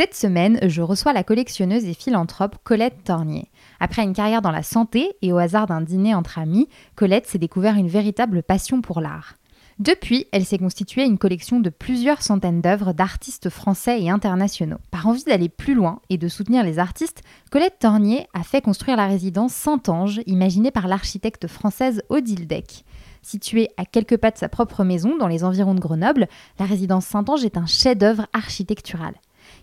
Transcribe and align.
Cette 0.00 0.14
semaine, 0.14 0.58
je 0.62 0.80
reçois 0.80 1.12
la 1.12 1.24
collectionneuse 1.24 1.84
et 1.84 1.92
philanthrope 1.92 2.56
Colette 2.64 3.04
Tornier. 3.04 3.50
Après 3.80 4.02
une 4.02 4.14
carrière 4.14 4.40
dans 4.40 4.50
la 4.50 4.62
santé 4.62 5.12
et 5.20 5.30
au 5.30 5.36
hasard 5.36 5.66
d'un 5.66 5.82
dîner 5.82 6.14
entre 6.14 6.38
amis, 6.38 6.70
Colette 6.94 7.26
s'est 7.26 7.36
découvert 7.36 7.76
une 7.76 7.86
véritable 7.86 8.42
passion 8.42 8.80
pour 8.80 9.02
l'art. 9.02 9.34
Depuis, 9.78 10.24
elle 10.32 10.46
s'est 10.46 10.56
constituée 10.56 11.04
une 11.04 11.18
collection 11.18 11.60
de 11.60 11.68
plusieurs 11.68 12.22
centaines 12.22 12.62
d'œuvres 12.62 12.94
d'artistes 12.94 13.50
français 13.50 14.00
et 14.00 14.08
internationaux. 14.08 14.78
Par 14.90 15.06
envie 15.06 15.24
d'aller 15.24 15.50
plus 15.50 15.74
loin 15.74 16.00
et 16.08 16.16
de 16.16 16.28
soutenir 16.28 16.64
les 16.64 16.78
artistes, 16.78 17.20
Colette 17.50 17.80
Tornier 17.80 18.26
a 18.32 18.42
fait 18.42 18.62
construire 18.62 18.96
la 18.96 19.06
résidence 19.06 19.52
Saint-Ange, 19.52 20.22
imaginée 20.24 20.70
par 20.70 20.88
l'architecte 20.88 21.46
française 21.46 22.02
Odile 22.08 22.46
Deck. 22.46 22.86
Située 23.20 23.68
à 23.76 23.84
quelques 23.84 24.16
pas 24.16 24.30
de 24.30 24.38
sa 24.38 24.48
propre 24.48 24.82
maison, 24.82 25.18
dans 25.18 25.28
les 25.28 25.44
environs 25.44 25.74
de 25.74 25.80
Grenoble, 25.80 26.26
la 26.58 26.64
résidence 26.64 27.04
Saint-Ange 27.04 27.44
est 27.44 27.58
un 27.58 27.66
chef-d'œuvre 27.66 28.26
architectural. 28.32 29.12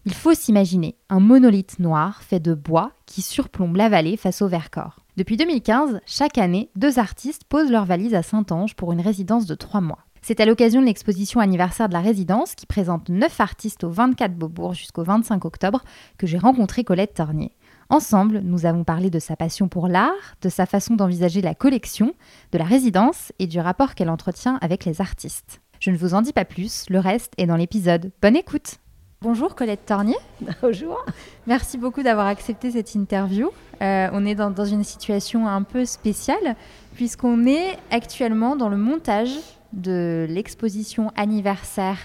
Il 0.05 0.13
faut 0.13 0.33
s'imaginer 0.33 0.95
un 1.09 1.19
monolithe 1.19 1.79
noir 1.79 2.21
fait 2.23 2.39
de 2.39 2.53
bois 2.53 2.91
qui 3.05 3.21
surplombe 3.21 3.75
la 3.75 3.89
vallée 3.89 4.17
face 4.17 4.41
au 4.41 4.47
Vercors. 4.47 4.99
Depuis 5.17 5.37
2015, 5.37 5.99
chaque 6.05 6.37
année, 6.37 6.69
deux 6.75 6.99
artistes 6.99 7.43
posent 7.45 7.71
leur 7.71 7.85
valise 7.85 8.13
à 8.13 8.23
Saint-Ange 8.23 8.75
pour 8.75 8.93
une 8.93 9.01
résidence 9.01 9.45
de 9.45 9.55
trois 9.55 9.81
mois. 9.81 9.99
C'est 10.21 10.39
à 10.39 10.45
l'occasion 10.45 10.81
de 10.81 10.85
l'exposition 10.85 11.39
anniversaire 11.39 11.87
de 11.87 11.93
la 11.93 12.01
résidence, 12.01 12.53
qui 12.55 12.65
présente 12.65 13.09
neuf 13.09 13.39
artistes 13.39 13.83
au 13.83 13.89
24 13.89 14.35
Beaubourg 14.35 14.73
jusqu'au 14.73 15.03
25 15.03 15.45
octobre, 15.45 15.83
que 16.17 16.27
j'ai 16.27 16.37
rencontré 16.37 16.83
Colette 16.83 17.13
Tornier. 17.13 17.55
Ensemble, 17.89 18.41
nous 18.43 18.65
avons 18.65 18.83
parlé 18.83 19.09
de 19.09 19.19
sa 19.19 19.37
passion 19.37 19.69
pour 19.69 19.87
l'art, 19.87 20.35
de 20.41 20.49
sa 20.49 20.65
façon 20.65 20.95
d'envisager 20.95 21.41
la 21.41 21.55
collection, 21.55 22.13
de 22.51 22.57
la 22.57 22.65
résidence 22.65 23.31
et 23.39 23.47
du 23.47 23.59
rapport 23.59 23.95
qu'elle 23.95 24.09
entretient 24.09 24.57
avec 24.61 24.83
les 24.83 24.99
artistes. 24.99 25.61
Je 25.79 25.91
ne 25.91 25.97
vous 25.97 26.13
en 26.13 26.21
dis 26.21 26.33
pas 26.33 26.45
plus, 26.45 26.85
le 26.89 26.99
reste 26.99 27.33
est 27.37 27.45
dans 27.45 27.55
l'épisode. 27.55 28.11
Bonne 28.21 28.35
écoute 28.35 28.79
Bonjour 29.23 29.55
Colette 29.55 29.83
Tornier. 29.83 30.15
Bonjour. 30.61 31.03
Merci 31.47 31.79
beaucoup 31.79 32.03
d'avoir 32.03 32.27
accepté 32.27 32.69
cette 32.69 32.93
interview. 32.93 33.49
Euh, 33.81 34.09
on 34.13 34.27
est 34.27 34.35
dans, 34.35 34.63
une 34.63 34.83
situation 34.83 35.47
un 35.47 35.63
peu 35.63 35.85
spéciale 35.85 36.55
puisqu'on 36.93 37.47
est 37.47 37.79
actuellement 37.89 38.55
dans 38.55 38.69
le 38.69 38.77
montage 38.77 39.31
de 39.73 40.27
l'exposition 40.29 41.11
anniversaire 41.15 41.97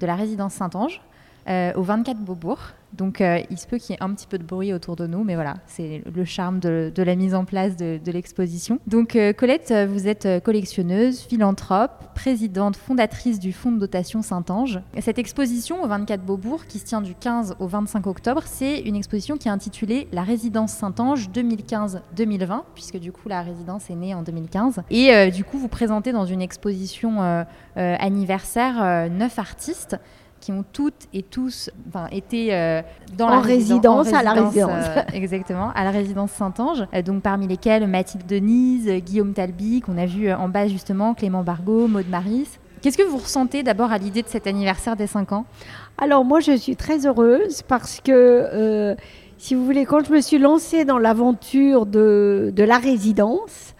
de 0.00 0.06
la 0.06 0.14
résidence 0.14 0.52
Saint-Ange 0.52 1.00
euh, 1.48 1.72
au 1.74 1.80
24 1.80 2.18
Beaubourg. 2.18 2.58
Donc 2.92 3.20
euh, 3.20 3.40
il 3.50 3.58
se 3.58 3.66
peut 3.66 3.78
qu'il 3.78 3.94
y 3.94 3.98
ait 3.98 4.02
un 4.02 4.12
petit 4.14 4.26
peu 4.26 4.38
de 4.38 4.44
bruit 4.44 4.72
autour 4.72 4.96
de 4.96 5.06
nous, 5.06 5.24
mais 5.24 5.34
voilà, 5.34 5.54
c'est 5.66 6.02
le 6.12 6.24
charme 6.24 6.58
de, 6.60 6.92
la 6.96 7.16
mise 7.16 7.34
en 7.34 7.44
place 7.44 7.76
de, 7.76 8.00
l'exposition. 8.10 8.80
Donc 8.86 9.16
euh, 9.16 9.32
Colette, 9.32 9.72
vous 9.88 10.08
êtes 10.08 10.42
collectionneuse, 10.42 11.20
philanthrope, 11.20 12.14
présidente, 12.14 12.76
fondatrice 12.76 13.38
du 13.38 13.52
Fonds 13.52 13.72
de 13.72 13.78
dotation 13.78 14.22
Saint-Ange. 14.22 14.80
Cette 15.00 15.18
exposition 15.18 15.82
au 15.82 15.86
24 15.86 16.22
Beaubourg, 16.22 16.66
qui 16.66 16.78
se 16.78 16.86
tient 16.86 17.02
du 17.02 17.14
15 17.14 17.56
au 17.60 17.66
25 17.66 18.06
octobre, 18.06 18.42
c'est 18.46 18.80
une 18.80 18.96
exposition 18.96 19.36
qui 19.36 19.48
est 19.48 19.50
intitulée 19.50 20.08
La 20.12 20.22
résidence 20.22 20.72
Saint-Ange 20.72 21.28
2015-2020, 21.28 22.62
puisque 22.74 22.98
du 22.98 23.12
coup 23.12 23.28
la 23.28 23.42
résidence 23.42 23.90
est 23.90 23.94
née 23.94 24.14
en 24.14 24.22
2015. 24.22 24.82
Et 24.90 25.30
du 25.30 25.44
coup, 25.44 25.58
vous 25.58 25.68
présentez 25.68 26.12
dans 26.12 26.24
une 26.24 26.40
exposition 26.40 27.44
anniversaire 27.76 29.10
neuf 29.10 29.38
artistes 29.38 29.96
qui 30.40 30.52
ont 30.52 30.64
toutes 30.72 31.08
et 31.12 31.22
tous 31.22 31.70
été 32.10 32.54
euh, 32.54 32.82
dans 33.16 33.28
la 33.28 33.40
résidence, 33.40 34.12
à 34.12 34.22
la 34.22 34.32
résidence. 34.32 34.84
Euh, 34.96 35.02
exactement, 35.12 35.70
à 35.74 35.84
la 35.84 35.90
résidence 35.90 36.32
Saint-Ange. 36.32 36.84
Euh, 36.94 37.02
donc 37.02 37.22
parmi 37.22 37.46
lesquels 37.46 37.86
Mathilde 37.86 38.26
Denise, 38.26 38.88
Guillaume 39.04 39.32
Talby, 39.32 39.80
qu'on 39.80 39.98
a 39.98 40.06
vu 40.06 40.32
en 40.32 40.48
bas 40.48 40.68
justement, 40.68 41.14
Clément 41.14 41.42
Bargot, 41.42 41.88
Maud 41.88 42.08
Maris. 42.08 42.48
Qu'est-ce 42.80 42.96
que 42.96 43.02
vous 43.02 43.18
ressentez 43.18 43.62
d'abord 43.62 43.90
à 43.90 43.98
l'idée 43.98 44.22
de 44.22 44.28
cet 44.28 44.46
anniversaire 44.46 44.94
des 44.94 45.08
5 45.08 45.32
ans? 45.32 45.46
Alors 45.98 46.24
moi 46.24 46.40
je 46.40 46.56
suis 46.56 46.76
très 46.76 47.06
heureuse 47.06 47.62
parce 47.62 48.00
que 48.00 48.96
si 49.36 49.54
vous 49.54 49.64
voulez, 49.64 49.84
quand 49.84 50.04
je 50.04 50.12
me 50.12 50.20
suis 50.20 50.38
lancée 50.38 50.84
dans 50.84 50.98
l'aventure 50.98 51.86
de, 51.86 52.52
de 52.54 52.62
la 52.64 52.78
résidence, 52.78 53.74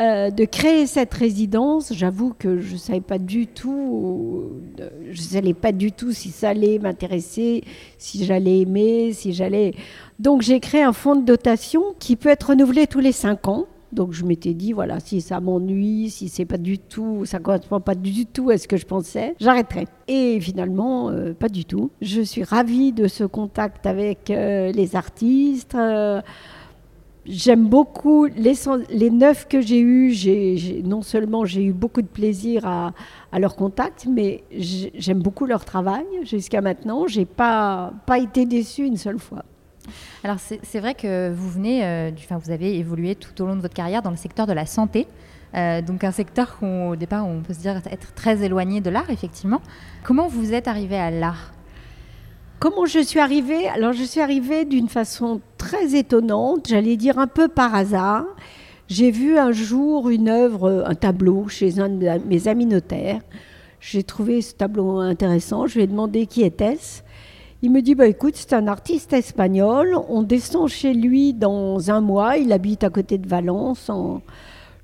euh, 0.00 0.30
de 0.30 0.46
créer 0.46 0.86
cette 0.86 1.12
résidence, 1.12 1.92
j'avoue 1.92 2.32
que 2.38 2.58
je 2.58 2.72
ne 2.72 2.78
savais 2.78 3.02
pas 3.02 3.18
du 3.18 3.46
tout, 3.46 4.50
je 4.78 5.10
ne 5.10 5.26
savais 5.26 5.52
pas 5.52 5.72
du 5.72 5.92
tout 5.92 6.12
si 6.12 6.30
ça 6.30 6.50
allait 6.50 6.78
m'intéresser, 6.78 7.64
si 7.98 8.24
j'allais 8.24 8.60
aimer, 8.60 9.12
si 9.12 9.34
j'allais. 9.34 9.74
Donc 10.18 10.40
j'ai 10.40 10.58
créé 10.58 10.82
un 10.82 10.94
fonds 10.94 11.16
de 11.16 11.26
dotation 11.26 11.82
qui 11.98 12.16
peut 12.16 12.30
être 12.30 12.48
renouvelé 12.48 12.86
tous 12.86 13.00
les 13.00 13.12
cinq 13.12 13.46
ans. 13.46 13.66
Donc 13.92 14.12
je 14.12 14.24
m'étais 14.24 14.54
dit 14.54 14.72
voilà 14.72 15.00
si 15.00 15.20
ça 15.20 15.38
m'ennuie, 15.40 16.08
si 16.08 16.30
c'est 16.30 16.46
pas 16.46 16.58
du 16.58 16.78
tout, 16.78 17.26
ça 17.26 17.38
correspond 17.38 17.80
pas 17.80 17.94
du 17.94 18.24
tout 18.24 18.48
à 18.48 18.56
ce 18.56 18.68
que 18.68 18.78
je 18.78 18.86
pensais, 18.86 19.34
j'arrêterai. 19.38 19.86
Et 20.08 20.40
finalement 20.40 21.10
euh, 21.10 21.34
pas 21.34 21.48
du 21.48 21.66
tout. 21.66 21.90
Je 22.00 22.22
suis 22.22 22.44
ravie 22.44 22.92
de 22.92 23.06
ce 23.06 23.24
contact 23.24 23.84
avec 23.84 24.30
euh, 24.30 24.72
les 24.72 24.96
artistes. 24.96 25.76
J'aime 27.32 27.68
beaucoup 27.68 28.26
les, 28.26 28.54
les 28.90 29.10
neuf 29.10 29.46
que 29.46 29.60
j'ai 29.60 29.80
eus. 29.80 30.82
non 30.84 31.00
seulement 31.00 31.44
j'ai 31.44 31.64
eu 31.64 31.72
beaucoup 31.72 32.02
de 32.02 32.08
plaisir 32.08 32.66
à, 32.66 32.92
leur 33.38 33.54
contact, 33.54 34.08
mais 34.10 34.42
j'aime 34.52 35.20
beaucoup 35.20 35.46
leur 35.46 35.64
travail 35.64 36.04
jusqu'à 36.24 36.60
maintenant. 36.60 37.06
J'ai 37.06 37.24
pas 37.24 37.92
pas 38.04 38.18
été 38.18 38.46
déçue 38.46 38.84
une 38.84 38.96
seule 38.96 39.20
fois. 39.20 39.44
Alors 40.24 40.38
c'est 40.40 40.80
vrai 40.80 40.94
que 40.94 41.30
vous 41.32 41.48
venez, 41.48 41.84
euh, 41.84 42.10
vous 42.30 42.50
avez 42.50 42.76
évolué 42.76 43.14
tout 43.14 43.40
au 43.42 43.46
long 43.46 43.54
de 43.54 43.62
votre 43.62 43.74
carrière 43.74 44.02
dans 44.02 44.10
le 44.10 44.16
secteur 44.16 44.48
de 44.48 44.52
la 44.52 44.66
santé. 44.66 45.06
Euh, 45.54 45.82
donc 45.82 46.02
un 46.02 46.12
secteur 46.12 46.58
qu'au 46.58 46.96
départ 46.96 47.26
on 47.26 47.42
peut 47.42 47.54
se 47.54 47.60
dire 47.60 47.80
être 47.90 48.12
très 48.14 48.42
éloigné 48.42 48.80
de 48.80 48.90
l'art 48.90 49.10
effectivement. 49.10 49.60
Comment 50.02 50.26
vous 50.26 50.52
êtes 50.52 50.66
arrivé 50.66 50.96
à 50.96 51.12
l'art? 51.12 51.52
Comment 52.60 52.84
je 52.84 52.98
suis 52.98 53.18
arrivée? 53.18 53.68
Alors, 53.68 53.94
je 53.94 54.04
suis 54.04 54.20
arrivée 54.20 54.66
d'une 54.66 54.90
façon 54.90 55.40
très 55.56 55.94
étonnante, 55.94 56.68
j'allais 56.68 56.98
dire 56.98 57.18
un 57.18 57.26
peu 57.26 57.48
par 57.48 57.74
hasard. 57.74 58.26
J'ai 58.86 59.10
vu 59.10 59.38
un 59.38 59.50
jour 59.50 60.10
une 60.10 60.28
œuvre, 60.28 60.84
un 60.86 60.94
tableau 60.94 61.48
chez 61.48 61.80
un 61.80 61.88
de 61.88 62.06
mes 62.26 62.48
amis 62.48 62.66
notaires. 62.66 63.22
J'ai 63.80 64.02
trouvé 64.02 64.42
ce 64.42 64.52
tableau 64.52 64.98
intéressant. 64.98 65.66
Je 65.66 65.76
lui 65.76 65.84
ai 65.84 65.86
demandé 65.86 66.26
qui 66.26 66.42
était-ce. 66.42 67.00
Il 67.62 67.70
me 67.70 67.80
dit 67.80 67.94
bah 67.94 68.06
écoute, 68.06 68.34
c'est 68.36 68.52
un 68.52 68.66
artiste 68.66 69.14
espagnol. 69.14 69.96
On 70.10 70.22
descend 70.22 70.68
chez 70.68 70.92
lui 70.92 71.32
dans 71.32 71.90
un 71.90 72.02
mois. 72.02 72.36
Il 72.36 72.52
habite 72.52 72.84
à 72.84 72.90
côté 72.90 73.16
de 73.16 73.26
Valence 73.26 73.88
en 73.88 74.20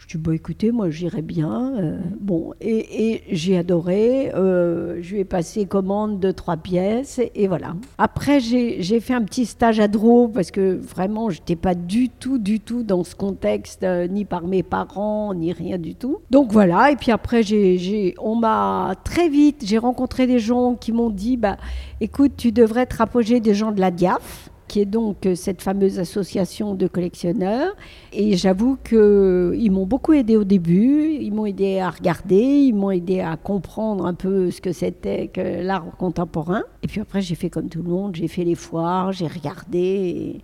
je 0.06 0.16
dis, 0.16 0.22
bon, 0.22 0.30
écoutez, 0.30 0.70
moi, 0.70 0.88
j'irai 0.88 1.20
bien. 1.20 1.74
Euh, 1.78 1.98
bon, 2.20 2.52
et, 2.60 3.22
j'ai 3.30 3.58
adoré. 3.58 4.30
Euh, 4.34 4.98
je 5.02 5.14
lui 5.14 5.20
ai 5.20 5.24
passé 5.24 5.66
commande 5.66 6.20
de 6.20 6.30
trois 6.30 6.56
pièces, 6.56 7.20
et, 7.34 7.48
voilà. 7.48 7.74
Après, 7.98 8.38
j'ai 8.38 9.00
fait 9.00 9.14
un 9.14 9.22
petit 9.22 9.46
stage 9.46 9.80
à 9.80 9.88
Drô, 9.88 10.28
parce 10.28 10.52
que 10.52 10.74
vraiment, 10.74 11.30
je 11.30 11.40
n'étais 11.40 11.56
pas 11.56 11.74
du 11.74 12.08
tout, 12.08 12.38
du 12.38 12.60
tout 12.60 12.84
dans 12.84 13.02
ce 13.02 13.16
contexte, 13.16 13.82
euh, 13.82 14.06
ni 14.06 14.24
par 14.24 14.46
mes 14.46 14.62
parents, 14.62 15.34
ni 15.34 15.52
rien 15.52 15.76
du 15.76 15.96
tout. 15.96 16.18
Donc 16.30 16.52
voilà, 16.52 16.92
et 16.92 16.96
puis 16.96 17.10
après, 17.10 17.42
j'ai 17.42 18.14
on 18.18 18.36
m'a 18.36 18.94
très 19.02 19.28
vite, 19.28 19.62
j'ai 19.64 19.78
rencontré 19.78 20.26
des 20.28 20.38
gens 20.38 20.74
qui 20.74 20.92
m'ont 20.92 21.10
dit, 21.10 21.36
bah, 21.36 21.56
écoute, 22.00 22.32
tu 22.36 22.52
devrais 22.52 22.86
te 22.86 22.96
rapprocher 22.96 23.40
des 23.40 23.54
gens 23.54 23.72
de 23.72 23.80
la 23.80 23.90
DIAF 23.90 24.50
qui 24.68 24.80
est 24.80 24.86
donc 24.86 25.26
euh, 25.26 25.34
cette 25.34 25.62
fameuse 25.62 25.98
association 25.98 26.74
de 26.74 26.86
collectionneurs. 26.86 27.74
Et 28.12 28.36
j'avoue 28.36 28.76
qu'ils 28.76 29.70
m'ont 29.70 29.86
beaucoup 29.86 30.12
aidé 30.12 30.36
au 30.36 30.44
début, 30.44 31.16
ils 31.20 31.32
m'ont 31.32 31.46
aidé 31.46 31.78
à 31.78 31.90
regarder, 31.90 32.36
ils 32.36 32.74
m'ont 32.74 32.90
aidé 32.90 33.20
à 33.20 33.36
comprendre 33.36 34.06
un 34.06 34.14
peu 34.14 34.50
ce 34.50 34.60
que 34.60 34.72
c'était 34.72 35.28
que 35.28 35.62
l'art 35.62 35.84
contemporain. 35.98 36.62
Et 36.82 36.86
puis 36.86 37.00
après, 37.00 37.20
j'ai 37.20 37.34
fait 37.34 37.50
comme 37.50 37.68
tout 37.68 37.82
le 37.82 37.90
monde, 37.90 38.16
j'ai 38.16 38.28
fait 38.28 38.44
les 38.44 38.54
foires, 38.54 39.12
j'ai 39.12 39.26
regardé. 39.26 40.40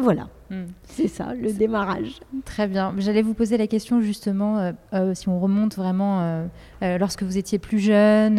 Voilà. 0.00 0.28
Hmm. 0.50 0.66
C'est 0.84 1.08
ça, 1.08 1.34
le 1.34 1.52
démarrage. 1.52 2.20
Très 2.44 2.68
bien. 2.68 2.94
J'allais 2.98 3.22
vous 3.22 3.34
poser 3.34 3.56
la 3.56 3.66
question 3.66 4.00
justement, 4.00 4.58
euh, 4.58 4.72
euh, 4.94 5.14
si 5.14 5.28
on 5.28 5.40
remonte 5.40 5.74
vraiment 5.76 6.20
euh, 6.82 6.98
lorsque 6.98 7.22
vous 7.22 7.36
étiez 7.36 7.58
plus 7.58 7.80
jeune 7.80 8.38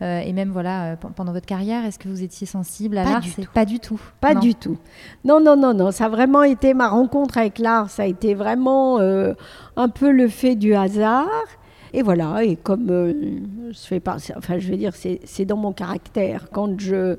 et 0.00 0.32
même 0.32 0.50
voilà 0.50 0.96
pendant 0.96 1.32
votre 1.32 1.46
carrière, 1.46 1.84
est-ce 1.84 1.98
que 1.98 2.08
vous 2.08 2.22
étiez 2.22 2.46
sensible 2.46 2.98
à 2.98 3.04
l'art? 3.04 3.22
Pas 3.54 3.64
du 3.64 3.78
tout. 3.78 4.00
Pas 4.20 4.34
du 4.34 4.54
tout. 4.54 4.78
Non, 5.24 5.40
non, 5.40 5.56
non, 5.56 5.74
non. 5.74 5.90
Ça 5.90 6.06
a 6.06 6.08
vraiment 6.08 6.42
été 6.42 6.74
ma 6.74 6.88
rencontre 6.88 7.38
avec 7.38 7.58
l'art. 7.58 7.90
Ça 7.90 8.02
a 8.02 8.06
été 8.06 8.34
vraiment 8.34 8.98
un 8.98 9.88
peu 9.88 10.10
le 10.10 10.28
fait 10.28 10.56
du 10.56 10.74
hasard. 10.74 11.28
Et 11.92 12.02
voilà. 12.02 12.42
Et 12.42 12.56
comme 12.56 12.86
je 12.88 13.78
fais 13.78 14.00
pas, 14.00 14.16
enfin, 14.36 14.58
je 14.58 14.68
veux 14.68 14.76
dire, 14.76 14.92
c'est 14.94 15.44
dans 15.44 15.56
mon 15.56 15.72
caractère. 15.72 16.48
Quand 16.52 16.80
je 16.80 17.16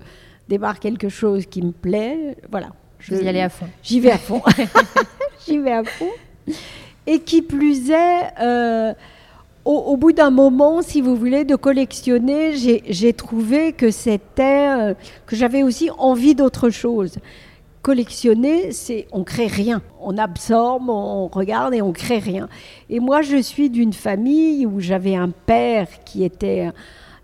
débarque 0.49 0.81
quelque 0.81 1.09
chose 1.09 1.45
qui 1.45 1.61
me 1.61 1.71
plaît, 1.71 2.37
voilà 2.51 2.69
je 2.99 3.15
vais 3.15 3.23
y 3.23 3.27
aller 3.27 3.41
à 3.41 3.49
fond. 3.49 3.67
J'y 3.83 3.99
vais 3.99 4.11
à 4.11 4.17
fond. 4.17 4.41
J'y 5.47 5.57
vais 5.59 5.71
à 5.71 5.83
fond. 5.83 6.09
Et 7.05 7.19
qui 7.19 7.41
plus 7.41 7.89
est, 7.89 8.33
euh, 8.41 8.93
au, 9.65 9.97
bout 9.97 10.11
d'un 10.11 10.29
moment, 10.29 10.81
si 10.81 11.01
vous 11.01 11.15
voulez, 11.15 11.45
de 11.45 11.55
collectionner, 11.55 12.53
j'ai 12.55 13.13
trouvé 13.13 13.73
que 13.73 13.91
c'était 13.91 14.67
euh, 14.69 14.93
que 15.25 15.35
j'avais 15.35 15.63
aussi 15.63 15.89
envie 15.97 16.35
d'autre 16.35 16.69
chose. 16.69 17.17
Collectionner, 17.81 18.71
c'est 18.71 19.07
on 19.11 19.23
crée 19.23 19.47
rien. 19.47 19.81
On 20.01 20.17
absorbe, 20.17 20.89
on 20.89 21.27
regarde 21.27 21.73
et 21.73 21.81
on 21.81 21.93
crée 21.93 22.19
rien. 22.19 22.49
Et 22.89 22.99
moi, 22.99 23.21
je 23.21 23.41
suis 23.41 23.69
d'une 23.69 23.93
famille 23.93 24.65
où 24.65 24.79
j'avais 24.79 25.15
un 25.15 25.29
père 25.29 25.87
qui 26.03 26.23
était 26.23 26.69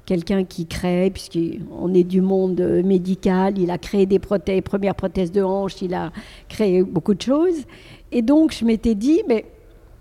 quelqu'un 0.05 0.44
qui 0.44 0.65
crée, 0.65 1.09
puisqu'on 1.11 1.94
est 1.94 2.03
du 2.03 2.21
monde 2.21 2.59
médical, 2.83 3.57
il 3.57 3.71
a 3.71 3.77
créé 3.77 4.05
des 4.05 4.19
prothèses, 4.19 4.61
premières 4.61 4.95
prothèses 4.95 5.31
de 5.31 5.41
hanche, 5.41 5.81
il 5.81 5.94
a 5.94 6.11
créé 6.50 6.83
beaucoup 6.83 7.13
de 7.13 7.21
choses. 7.21 7.65
Et 8.11 8.21
donc 8.21 8.53
je 8.53 8.65
m'étais 8.65 8.95
dit, 8.95 9.21
mais 9.27 9.45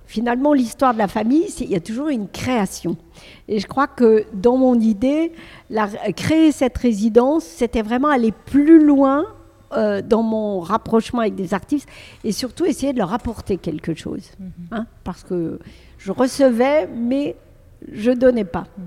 finalement 0.06 0.52
l'histoire 0.52 0.92
de 0.92 0.98
la 0.98 1.08
famille, 1.08 1.46
il 1.60 1.70
y 1.70 1.76
a 1.76 1.80
toujours 1.80 2.08
une 2.08 2.28
création. 2.28 2.96
Et 3.48 3.58
je 3.58 3.66
crois 3.66 3.86
que 3.86 4.26
dans 4.34 4.56
mon 4.56 4.78
idée, 4.78 5.32
la, 5.70 5.88
créer 6.14 6.52
cette 6.52 6.76
résidence, 6.76 7.44
c'était 7.44 7.82
vraiment 7.82 8.08
aller 8.08 8.32
plus 8.32 8.84
loin 8.84 9.24
euh, 9.72 10.02
dans 10.02 10.22
mon 10.22 10.60
rapprochement 10.60 11.20
avec 11.20 11.34
des 11.34 11.54
artistes 11.54 11.88
et 12.24 12.32
surtout 12.32 12.66
essayer 12.66 12.92
de 12.92 12.98
leur 12.98 13.14
apporter 13.14 13.56
quelque 13.56 13.94
chose. 13.94 14.30
Mm-hmm. 14.38 14.48
Hein, 14.72 14.86
parce 15.02 15.22
que 15.22 15.58
je 15.96 16.12
recevais, 16.12 16.88
mais 16.88 17.36
je 17.90 18.10
donnais 18.10 18.44
pas. 18.44 18.64
Mm. 18.76 18.82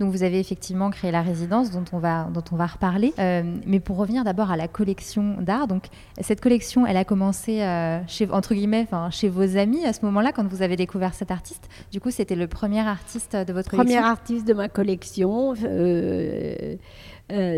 Donc 0.00 0.12
vous 0.12 0.22
avez 0.22 0.38
effectivement 0.38 0.90
créé 0.90 1.10
la 1.10 1.22
résidence 1.22 1.70
dont 1.70 1.84
on 1.92 1.98
va, 1.98 2.24
dont 2.32 2.44
on 2.52 2.56
va 2.56 2.66
reparler. 2.66 3.14
Euh, 3.18 3.42
mais 3.66 3.80
pour 3.80 3.96
revenir 3.96 4.24
d'abord 4.24 4.50
à 4.50 4.56
la 4.56 4.68
collection 4.68 5.36
d'art, 5.40 5.66
donc 5.66 5.84
cette 6.20 6.40
collection, 6.40 6.86
elle 6.86 6.96
a 6.96 7.04
commencé 7.04 7.62
euh, 7.62 7.98
chez, 8.06 8.28
entre 8.30 8.54
guillemets, 8.54 8.86
chez 9.10 9.28
vos 9.28 9.56
amis 9.56 9.84
à 9.84 9.92
ce 9.92 10.04
moment-là 10.04 10.32
quand 10.32 10.46
vous 10.46 10.62
avez 10.62 10.76
découvert 10.76 11.14
cet 11.14 11.30
artiste. 11.30 11.68
Du 11.92 12.00
coup, 12.00 12.10
c'était 12.10 12.36
le 12.36 12.46
premier 12.46 12.80
artiste 12.80 13.36
de 13.36 13.52
votre 13.52 13.70
collection? 13.70 13.96
Premier 13.96 14.06
artiste 14.06 14.46
de 14.46 14.54
ma 14.54 14.68
collection. 14.68 15.54
Euh, 15.64 16.76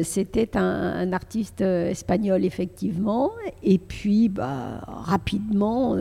c'était 0.02 0.56
un, 0.56 1.12
artiste 1.12 1.60
espagnol, 1.60 2.44
effectivement. 2.44 3.32
Et 3.62 3.78
puis, 3.78 4.28
bah, 4.28 4.80
rapidement, 4.86 5.94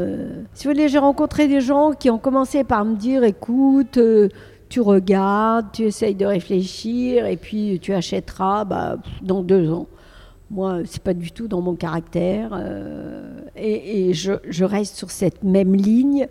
si 0.54 0.68
vous 0.68 0.74
voulez, 0.74 0.88
j'ai 0.88 1.00
rencontré 1.00 1.48
des 1.48 1.60
gens 1.60 1.92
qui 1.92 2.10
ont 2.10 2.20
commencé 2.20 2.64
par 2.64 2.86
me 2.86 2.96
dire 2.96 3.26
écoute, 3.26 4.00
tu 4.70 4.82
regardes, 4.82 5.72
tu 5.72 5.84
essayes 5.84 6.16
de 6.16 6.26
réfléchir 6.26 7.26
et 7.26 7.38
puis 7.38 7.80
tu 7.82 7.94
achèteras 7.94 8.66
bah, 8.66 8.98
dans 9.22 9.44
deux 9.44 9.72
ans. 9.72 9.88
Moi, 10.50 10.80
c'est 10.86 11.04
pas 11.04 11.14
du 11.14 11.32
tout 11.32 11.48
dans 11.48 11.62
mon 11.62 11.76
caractère 11.76 12.52
euh, 12.54 13.40
et, 13.56 14.14
je, 14.14 14.64
reste 14.64 14.96
sur 14.96 15.12
cette 15.12 15.44
même 15.44 15.76
ligne 15.76 16.28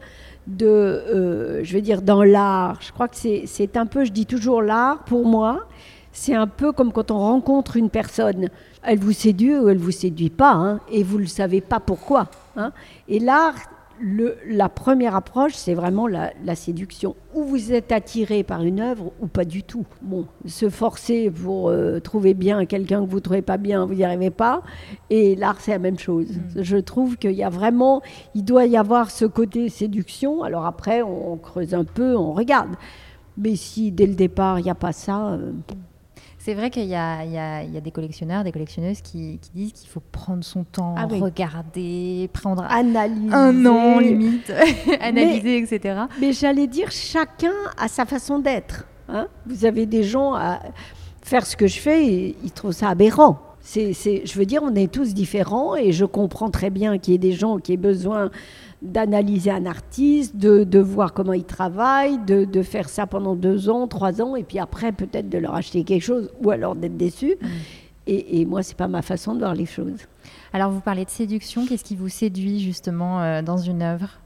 de, 0.47 0.67
euh, 0.67 1.65
je 1.65 1.75
veux 1.75 1.83
dire, 1.83 2.01
dans 2.01 2.23
l'art. 2.23 2.79
Je 2.81 2.93
crois 2.93 3.09
que 3.09 3.17
c'est 3.17 3.77
un 3.77 3.85
peu, 3.85 4.05
je 4.05 4.13
dis 4.13 4.25
toujours 4.25 4.63
l'art 4.63 5.05
pour 5.05 5.27
moi, 5.27 5.67
c'est 6.13 6.35
un 6.35 6.47
peu 6.47 6.73
comme 6.73 6.93
quand 6.93 7.11
on 7.11 7.19
rencontre 7.19 7.77
une 7.77 7.91
personne. 7.91 8.49
Elle 8.83 8.99
vous 8.99 9.13
séduit 9.13 9.59
ou 9.59 9.69
elle 9.69 9.77
vous 9.77 9.91
séduit 9.91 10.31
pas, 10.31 10.53
hein, 10.53 10.81
et 10.91 11.03
vous 11.03 11.21
ne 11.21 11.27
savez 11.27 11.61
pas 11.61 11.81
pourquoi. 11.81 12.29
Hein. 12.57 12.73
Et 13.09 13.19
l'art, 13.19 13.57
la 14.01 14.69
première 14.69 15.15
approche, 15.15 15.55
c'est 15.55 15.75
vraiment 15.75 16.07
la, 16.07 16.55
séduction. 16.55 17.17
Ou 17.35 17.45
vous 17.45 17.73
êtes 17.73 17.93
attiré 17.93 18.43
par 18.43 18.63
une 18.63 18.81
œuvre 18.81 19.13
ou 19.21 19.27
pas 19.27 19.45
du 19.45 19.63
tout. 19.63 19.87
Bon, 20.03 20.27
se 20.47 20.69
forcer 20.69 21.31
pour 21.31 21.69
euh, 21.69 22.01
trouver 22.01 22.35
bien 22.35 22.67
quelqu'un 22.67 23.05
que 23.05 23.11
vous 23.11 23.17
ne 23.17 23.21
trouvez 23.21 23.43
pas 23.43 23.57
bien, 23.57 23.85
vous 23.85 23.95
n'y 23.95 24.05
arrivez 24.05 24.31
pas. 24.31 24.63
Et 25.11 25.37
l'art, 25.37 25.61
c'est 25.61 25.73
la 25.73 25.79
même 25.79 25.99
chose. 25.99 26.29
Mm. 26.29 26.63
Je 26.63 26.77
trouve 26.77 27.17
qu'il 27.17 27.33
y 27.33 27.45
a 27.45 27.51
vraiment, 27.51 28.03
il 28.35 28.45
doit 28.45 28.67
y 28.67 28.77
avoir 28.77 29.11
ce 29.11 29.25
côté 29.25 29.69
séduction. 29.69 30.43
Alors 30.43 30.67
après, 30.67 31.03
on, 31.03 31.37
creuse 31.37 31.75
un 31.75 31.85
peu, 31.85 32.17
on 32.17 32.33
regarde. 32.33 32.77
Mais 33.39 33.57
si 33.57 33.93
dès 33.93 34.07
le 34.07 34.15
départ, 34.15 34.59
il 34.59 34.65
n'y 34.65 34.71
a 34.71 34.75
pas 34.75 34.93
ça... 34.93 35.33
Euh, 35.33 35.53
c'est 36.47 36.55
vrai 36.55 36.71
qu'il 36.71 36.85
y, 36.85 36.95
a 36.95 37.81
des 37.83 37.91
collectionneurs, 37.91 38.45
des 38.45 38.53
collectionneuses 38.53 39.01
qui, 39.01 39.41
disent 39.53 39.73
qu'il 39.73 39.91
faut 39.91 40.03
prendre 40.13 40.45
son 40.45 40.63
temps, 40.63 40.95
ah 40.97 41.07
regarder, 41.07 42.31
prendre 42.33 42.63
analyser. 42.63 43.35
un 43.35 43.67
an 43.67 43.99
limite, 43.99 44.53
analyser, 45.01 45.59
etc. 45.59 46.03
Mais 46.21 46.33
j'allais 46.33 46.69
dire, 46.69 46.93
chacun 46.93 47.51
a 47.77 47.89
sa 47.89 48.05
façon 48.05 48.39
d'être. 48.39 48.85
Hein. 49.09 49.27
Vous 49.45 49.65
avez 49.65 49.87
des 49.87 50.05
gens 50.05 50.35
à 50.35 50.61
faire 51.21 51.45
ce 51.45 51.57
que 51.57 51.67
je 51.67 51.81
fais 51.81 52.07
et 52.07 52.37
ils 52.45 52.53
trouvent 52.53 52.71
ça 52.71 52.91
aberrant. 52.91 53.41
C'est, 53.67 53.93
je 54.25 54.39
veux 54.39 54.47
dire, 54.47 54.63
on 54.63 54.77
est 54.77 54.91
tous 54.91 55.13
différents 55.13 55.75
et 55.75 55.91
je 55.91 56.05
comprends 56.05 56.51
très 56.51 56.71
bien 56.71 56.99
qu'il 56.99 57.13
y 57.13 57.17
ait 57.17 57.19
des 57.19 57.33
gens 57.33 57.59
qui 57.59 57.73
aient 57.73 57.77
besoin 57.77 58.31
d'analyser 58.81 59.51
un 59.51 59.67
artiste, 59.67 60.37
de, 60.37 60.79
voir 60.79 61.13
comment 61.13 61.33
il 61.33 61.45
travaille, 61.45 62.19
de, 62.19 62.63
faire 62.63 62.89
ça 62.89 63.09
pendant 63.09 63.35
deux 63.35 63.69
ans, 63.69 63.89
trois 63.89 64.23
ans, 64.23 64.37
et 64.37 64.45
puis 64.45 64.61
après 64.61 64.93
peut-être 64.93 65.29
de 65.29 65.39
leur 65.39 65.57
acheter 65.57 65.83
quelque 65.83 66.05
chose, 66.05 66.31
ou 66.45 66.51
alors 66.51 66.77
d'être 66.77 66.97
déçu. 66.97 67.35
Mm. 67.41 67.47
Et, 68.07 68.41
et, 68.41 68.45
moi, 68.47 68.63
c'est 68.63 68.77
pas 68.77 68.87
ma 68.87 69.03
façon 69.03 69.35
de 69.35 69.41
voir 69.41 69.57
les 69.57 69.67
choses. 69.67 69.99
Alors, 70.53 70.71
vous 70.71 70.79
parlez 70.79 71.05
de 71.05 71.11
séduction. 71.11 71.67
Qu'est-ce 71.67 71.83
qui 71.83 71.97
vous 71.97 72.09
séduit 72.09 72.61
justement 72.61 73.21
euh, 73.21 73.43
dans 73.43 73.57
une 73.57 73.83
œuvre? 73.83 74.21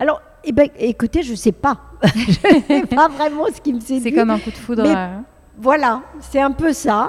Alors, 0.00 0.20
eh 0.42 0.50
ben, 0.50 0.68
écoutez, 0.76 1.22
je 1.22 1.36
sais 1.36 1.52
pas. 1.52 1.78
je 2.02 2.56
ne 2.56 2.62
sais 2.62 2.86
pas 2.86 3.06
vraiment 3.06 3.46
ce 3.54 3.60
qui 3.60 3.72
me 3.72 3.78
séduit. 3.78 4.10
C'est 4.10 4.12
comme 4.12 4.30
un 4.30 4.40
coup 4.40 4.50
de 4.50 4.56
foudre. 4.56 4.82
Euh. 4.84 5.16
Voilà, 5.60 6.02
c'est 6.20 6.40
un 6.40 6.50
peu 6.50 6.72
ça. 6.72 7.08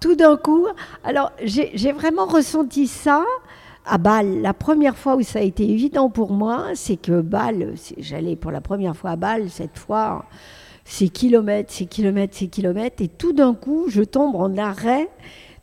Tout 0.00 0.14
d'un 0.14 0.36
coup, 0.36 0.66
alors 1.04 1.32
j'ai 1.42 1.92
vraiment 1.92 2.26
ressenti 2.26 2.86
ça. 2.86 3.24
À 3.88 3.98
Bâle, 3.98 4.42
la 4.42 4.52
première 4.52 4.96
fois 4.96 5.14
où 5.14 5.22
ça 5.22 5.38
a 5.38 5.42
été 5.42 5.62
évident 5.62 6.10
pour 6.10 6.32
moi, 6.32 6.70
c'est 6.74 6.96
que 6.96 7.20
Bâle, 7.20 7.74
j'allais 7.98 8.34
pour 8.34 8.50
la 8.50 8.60
première 8.60 8.96
fois 8.96 9.10
à 9.10 9.16
Bâle, 9.16 9.48
cette 9.48 9.78
fois, 9.78 10.24
c'est 10.84 11.08
kilomètres, 11.08 11.72
c'est 11.72 11.86
kilomètres, 11.86 12.34
c'est 12.36 12.48
kilomètres, 12.48 13.00
et 13.00 13.06
tout 13.06 13.32
d'un 13.32 13.54
coup, 13.54 13.84
je 13.88 14.02
tombe 14.02 14.34
en 14.34 14.56
arrêt 14.56 15.08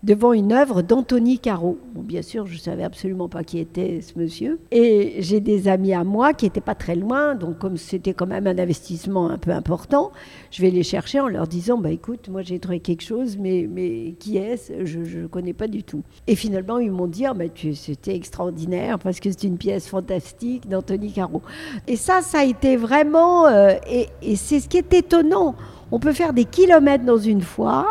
devant 0.03 0.33
une 0.33 0.51
œuvre 0.51 0.81
d'Anthony 0.81 1.39
Caro. 1.39 1.77
bien 1.95 2.21
sûr, 2.21 2.45
je 2.45 2.55
ne 2.55 2.59
savais 2.59 2.83
absolument 2.83 3.29
pas 3.29 3.43
qui 3.43 3.57
était 3.57 4.01
ce 4.01 4.19
monsieur. 4.19 4.59
Et 4.71 5.15
j'ai 5.19 5.39
des 5.39 5.69
amis 5.69 5.93
à 5.93 6.03
moi 6.03 6.33
qui 6.33 6.45
n'étaient 6.45 6.61
pas 6.61 6.75
très 6.75 6.95
loin, 6.95 7.35
donc 7.35 7.57
comme 7.57 7.77
c'était 7.77 8.13
quand 8.13 8.27
même 8.27 8.45
un 8.45 8.57
investissement 8.57 9.29
un 9.29 9.37
peu 9.37 9.51
important, 9.51 10.11
je 10.51 10.61
vais 10.61 10.71
les 10.71 10.83
chercher 10.83 11.21
en 11.21 11.27
leur 11.27 11.47
disant, 11.47 11.77
bah 11.77 11.89
écoute, 11.89 12.27
moi 12.29 12.41
j'ai 12.41 12.59
trouvé 12.59 12.81
quelque 12.81 13.03
chose, 13.03 13.37
mais, 13.37 13.67
mais 13.71 14.15
qui 14.19 14.37
est-ce? 14.37 14.73
Je 14.83 15.21
ne 15.21 15.27
connais 15.27 15.53
pas 15.53 15.67
du 15.67 15.83
tout. 15.83 16.03
Et 16.27 16.35
finalement, 16.35 16.79
ils 16.79 16.91
m'ont 16.91 17.07
dit, 17.07 17.25
ah, 17.25 17.33
bah, 17.33 17.45
c'était 17.73 18.15
extraordinaire 18.15 18.99
parce 18.99 19.21
que 19.21 19.31
c'est 19.31 19.43
une 19.43 19.57
pièce 19.57 19.87
fantastique 19.87 20.67
d'Anthony 20.67 21.13
Caro. 21.13 21.41
Et 21.87 21.95
ça, 21.95 22.21
ça 22.21 22.39
a 22.39 22.43
été 22.43 22.75
vraiment... 22.75 23.47
Euh, 23.47 23.75
et, 23.89 24.07
et 24.21 24.35
c'est 24.35 24.59
ce 24.59 24.67
qui 24.67 24.77
est 24.77 24.93
étonnant. 24.93 25.55
On 25.91 25.99
peut 25.99 26.13
faire 26.13 26.33
des 26.33 26.45
kilomètres 26.45 27.05
dans 27.05 27.17
une 27.17 27.41
foire 27.41 27.87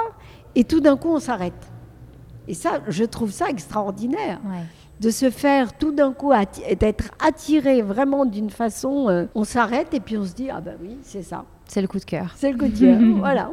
et 0.54 0.64
tout 0.64 0.80
d'un 0.80 0.96
coup, 0.96 1.08
on 1.08 1.20
s'arrête. 1.20 1.71
Et 2.52 2.54
ça, 2.54 2.82
je 2.86 3.04
trouve 3.04 3.30
ça 3.32 3.48
extraordinaire. 3.48 4.38
De 5.00 5.08
se 5.08 5.30
faire 5.30 5.72
tout 5.72 5.90
d'un 5.90 6.12
coup, 6.12 6.32
d'être 6.78 7.10
attiré 7.18 7.80
vraiment 7.80 8.26
d'une 8.26 8.50
façon, 8.50 9.08
euh, 9.08 9.24
on 9.34 9.44
s'arrête 9.44 9.94
et 9.94 10.00
puis 10.00 10.18
on 10.18 10.26
se 10.26 10.34
dit, 10.34 10.50
ah 10.50 10.60
ben 10.60 10.76
oui, 10.82 10.98
c'est 11.00 11.22
ça. 11.22 11.46
C'est 11.66 11.80
le 11.80 11.88
coup 11.88 11.98
de 11.98 12.04
cœur. 12.04 12.34
C'est 12.36 12.52
le 12.52 12.58
coup 12.58 12.68
de 12.68 12.78
cœur, 12.78 13.00
voilà. 13.16 13.50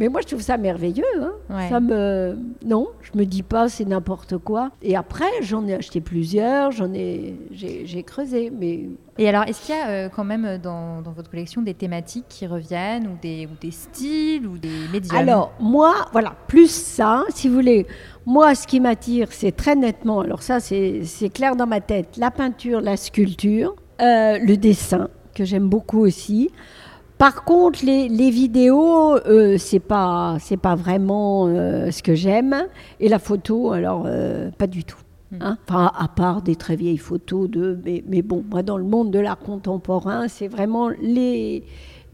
Mais 0.00 0.08
moi, 0.08 0.22
je 0.22 0.28
trouve 0.28 0.40
ça 0.40 0.56
merveilleux. 0.56 1.04
Hein. 1.20 1.68
Ça 1.68 1.78
me... 1.78 2.38
Non, 2.64 2.88
je 3.02 3.18
me 3.18 3.26
dis 3.26 3.42
pas 3.42 3.68
c'est 3.68 3.84
n'importe 3.84 4.38
quoi. 4.38 4.70
Et 4.82 4.96
après, 4.96 5.30
j'en 5.42 5.66
ai 5.66 5.74
acheté 5.74 6.00
plusieurs, 6.00 6.72
j'en 6.72 6.92
ai... 6.94 7.36
J'ai 7.52 8.02
creusé. 8.02 8.50
Mais... 8.50 8.88
Et 9.18 9.28
alors, 9.28 9.42
est-ce 9.44 9.66
qu'il 9.66 9.74
y 9.74 9.78
a 9.78 9.88
euh, 9.88 10.08
quand 10.08 10.24
même 10.24 10.56
dans, 10.56 11.02
dans, 11.02 11.12
votre 11.12 11.30
collection 11.30 11.60
des 11.60 11.74
thématiques 11.74 12.24
qui 12.30 12.46
reviennent, 12.46 13.08
ou 13.08 13.18
des, 13.20 13.46
ou 13.46 13.54
des 13.60 13.70
styles, 13.70 14.46
ou 14.46 14.56
des 14.56 14.88
médias 14.90 15.18
Alors, 15.18 15.52
moi, 15.60 15.94
voilà, 16.12 16.34
plus 16.48 16.70
ça, 16.70 17.24
si 17.28 17.48
vous 17.48 17.54
voulez. 17.56 17.86
Moi, 18.24 18.54
ce 18.54 18.66
qui 18.66 18.80
m'attire, 18.80 19.28
c'est 19.30 19.54
très 19.54 19.76
nettement, 19.76 20.20
alors 20.20 20.42
ça, 20.42 20.60
c'est 20.60 21.30
clair 21.34 21.56
dans 21.56 21.66
ma 21.66 21.82
tête, 21.82 22.16
la 22.16 22.30
peinture, 22.30 22.80
la 22.80 22.96
sculpture, 22.96 23.76
euh, 24.00 24.38
le 24.38 24.56
dessin, 24.56 25.08
que 25.34 25.44
j'aime 25.44 25.68
beaucoup 25.68 26.00
aussi. 26.00 26.50
Par 27.20 27.44
contre, 27.44 27.84
les, 27.84 28.30
vidéos, 28.30 29.14
euh, 29.26 29.58
c'est 29.58 29.78
pas 29.78 30.38
c'est 30.40 30.56
pas 30.56 30.74
vraiment 30.74 31.48
euh, 31.48 31.90
ce 31.90 32.02
que 32.02 32.14
j'aime, 32.14 32.66
et 32.98 33.10
la 33.10 33.18
photo, 33.18 33.72
alors 33.72 34.04
euh, 34.06 34.50
pas 34.56 34.66
du 34.66 34.84
tout. 34.84 34.96
hein. 35.38 35.58
Enfin, 35.68 35.92
à 35.94 36.08
part 36.08 36.40
des 36.40 36.56
très 36.56 36.76
vieilles 36.76 36.96
photos 36.96 37.50
de. 37.50 37.78
Mais, 37.84 38.02
mais 38.08 38.22
bon, 38.22 38.42
moi, 38.50 38.62
dans 38.62 38.78
le 38.78 38.84
monde 38.84 39.10
de 39.10 39.18
l'art 39.18 39.38
contemporain, 39.38 40.28
c'est 40.28 40.48
vraiment 40.48 40.88
les, 40.88 41.62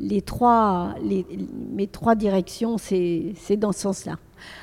les 0.00 0.22
trois, 0.22 0.96
les, 1.04 1.24
mes 1.72 1.86
trois 1.86 2.16
directions, 2.16 2.76
c'est 2.76 3.56
dans 3.56 3.70
ce 3.70 3.82
sens-là. 3.82 4.16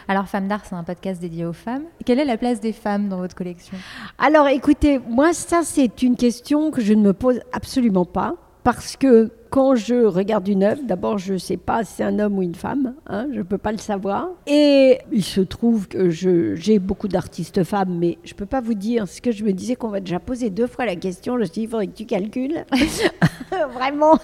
Alors, 0.09 0.27
Femmes 0.27 0.49
d'Art, 0.49 0.65
c'est 0.65 0.75
un 0.75 0.83
podcast 0.83 1.21
dédié 1.21 1.45
aux 1.45 1.53
femmes. 1.53 1.83
Quelle 2.05 2.19
est 2.19 2.25
la 2.25 2.37
place 2.37 2.59
des 2.59 2.73
femmes 2.73 3.07
dans 3.07 3.17
votre 3.17 3.33
collection? 3.33 3.77
Alors, 4.17 4.49
écoutez, 4.49 4.99
moi, 5.07 5.31
ça, 5.31 5.61
c'est 5.63 6.03
une 6.03 6.17
question 6.17 6.69
que 6.69 6.81
je 6.81 6.93
ne 6.93 7.01
me 7.01 7.13
pose 7.13 7.39
absolument 7.53 8.03
pas 8.03 8.35
parce 8.63 8.97
que 8.97 9.31
quand 9.53 9.75
je 9.75 10.05
regarde 10.05 10.47
une 10.47 10.63
œuvre, 10.63 10.81
d'abord, 10.83 11.19
je 11.19 11.33
ne 11.33 11.37
sais 11.37 11.57
pas 11.57 11.83
si 11.83 11.97
c'est 11.97 12.03
un 12.03 12.17
homme 12.17 12.39
ou 12.39 12.41
une 12.41 12.55
femme, 12.55 12.95
hein, 13.05 13.27
je 13.31 13.37
ne 13.37 13.43
peux 13.43 13.59
pas 13.59 13.71
le 13.71 13.77
savoir. 13.77 14.29
Et 14.47 14.97
il 15.11 15.23
se 15.23 15.41
trouve 15.41 15.87
que 15.87 16.09
j'ai 16.09 16.79
beaucoup 16.79 17.07
d'artistes 17.07 17.63
femmes, 17.63 17.95
mais 17.99 18.17
je 18.23 18.33
ne 18.33 18.35
peux 18.35 18.47
pas 18.47 18.61
vous 18.61 18.73
dire 18.73 19.07
ce 19.07 19.21
que 19.21 19.31
je 19.31 19.43
me 19.43 19.51
disais 19.53 19.75
qu'on 19.75 19.89
va 19.89 19.99
déjà 19.99 20.19
poser 20.19 20.49
deux 20.49 20.65
fois 20.65 20.87
la 20.87 20.95
question. 20.95 21.35
Je 21.35 21.41
me 21.41 21.45
suis 21.45 21.53
dit, 21.53 21.61
il 21.61 21.67
faudrait 21.67 21.85
que 21.85 21.95
tu 21.95 22.05
calcules. 22.05 22.65
Vraiment, 23.75 24.17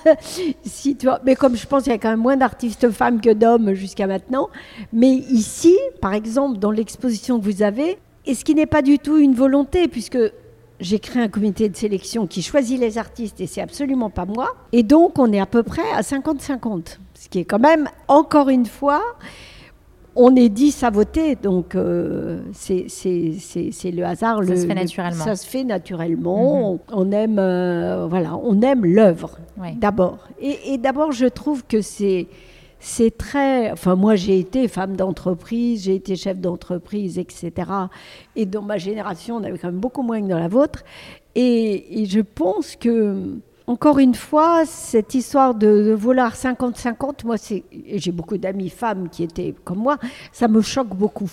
si 0.63 0.95
tu 0.95 1.07
Mais 1.23 1.35
comme 1.35 1.55
je 1.55 1.67
pense 1.67 1.83
qu'il 1.83 1.91
y 1.91 1.95
a 1.95 1.99
quand 1.99 2.09
même 2.09 2.21
moins 2.21 2.37
d'artistes 2.37 2.89
femmes 2.89 3.21
que 3.21 3.31
d'hommes 3.31 3.75
jusqu'à 3.75 4.07
maintenant. 4.07 4.49
Mais 4.91 5.11
ici, 5.11 5.77
par 6.01 6.15
exemple, 6.15 6.57
dans 6.57 6.71
l'exposition 6.71 7.39
que 7.39 7.45
vous 7.45 7.61
avez, 7.61 7.99
et 8.25 8.33
ce 8.33 8.43
qui 8.43 8.55
n'est 8.55 8.65
pas 8.65 8.81
du 8.81 8.97
tout 8.97 9.19
une 9.19 9.35
volonté, 9.35 9.87
puisque 9.89 10.17
j'ai 10.79 10.99
créé 10.99 11.21
un 11.21 11.27
comité 11.27 11.69
de 11.69 11.75
sélection 11.75 12.27
qui 12.27 12.41
choisit 12.41 12.79
les 12.79 12.97
artistes 12.97 13.41
et 13.41 13.47
c'est 13.47 13.61
absolument 13.61 14.09
pas 14.09 14.25
moi. 14.25 14.55
Et 14.71 14.83
donc, 14.83 15.19
on 15.19 15.31
est 15.31 15.39
à 15.39 15.45
peu 15.45 15.63
près 15.63 15.89
à 15.93 16.01
50-50. 16.01 16.97
Ce 17.13 17.29
qui 17.29 17.39
est 17.39 17.45
quand 17.45 17.59
même, 17.59 17.89
encore 18.07 18.49
une 18.49 18.65
fois, 18.65 19.01
on 20.15 20.35
est 20.35 20.49
10 20.49 20.83
à 20.83 20.89
voter, 20.89 21.35
donc 21.35 21.75
euh, 21.75 22.41
c'est 22.51 22.85
le 22.85 24.03
hasard. 24.03 24.43
Ça 24.43 24.49
le, 24.49 24.55
se 24.55 24.67
fait 24.67 24.73
naturellement. 24.73 25.23
ça 25.23 25.35
se 25.35 25.47
fait 25.47 25.63
naturellement. 25.63 26.73
Mhm. 26.73 26.79
on, 26.91 27.11
aime, 27.11 27.39
euh, 27.39 28.07
voilà, 28.07 28.35
on 28.37 28.61
aime 28.61 28.85
l'œuvre 28.85 29.37
d'abord. 29.77 30.27
Et, 30.39 30.73
et 30.73 30.77
d'abord, 30.77 31.11
je 31.11 31.25
trouve 31.25 31.65
que 31.65 31.81
c'est 31.81 32.27
c'est 32.79 33.17
très. 33.17 33.71
Enfin, 33.71 33.95
moi, 33.95 34.15
j'ai 34.15 34.39
été 34.39 34.67
femme 34.67 34.95
d'entreprise, 34.95 35.83
j'ai 35.83 35.95
été 35.95 36.15
chef 36.15 36.39
d'entreprise, 36.39 37.19
etc. 37.19 37.51
Et 38.35 38.45
dans 38.45 38.61
ma 38.61 38.77
génération, 38.77 39.35
on 39.35 39.43
avait 39.43 39.57
quand 39.57 39.67
même 39.67 39.79
beaucoup 39.79 40.01
moins 40.01 40.21
que 40.21 40.27
dans 40.27 40.39
la 40.39 40.47
vôtre. 40.47 40.83
Et, 41.35 42.05
je 42.05 42.21
pense 42.21 42.75
que, 42.75 43.37
encore 43.67 43.99
une 43.99 44.15
fois, 44.15 44.65
cette 44.65 45.13
histoire 45.13 45.55
de, 45.55 45.93
vouloir 45.93 46.35
50-50, 46.35 47.25
moi, 47.25 47.35
j'ai 47.71 48.11
beaucoup 48.11 48.37
d'amis 48.37 48.69
femmes 48.69 49.09
qui 49.09 49.23
étaient 49.23 49.53
comme 49.63 49.79
moi, 49.79 49.97
ça 50.31 50.47
me 50.47 50.61
choque 50.61 50.95
beaucoup. 50.95 51.31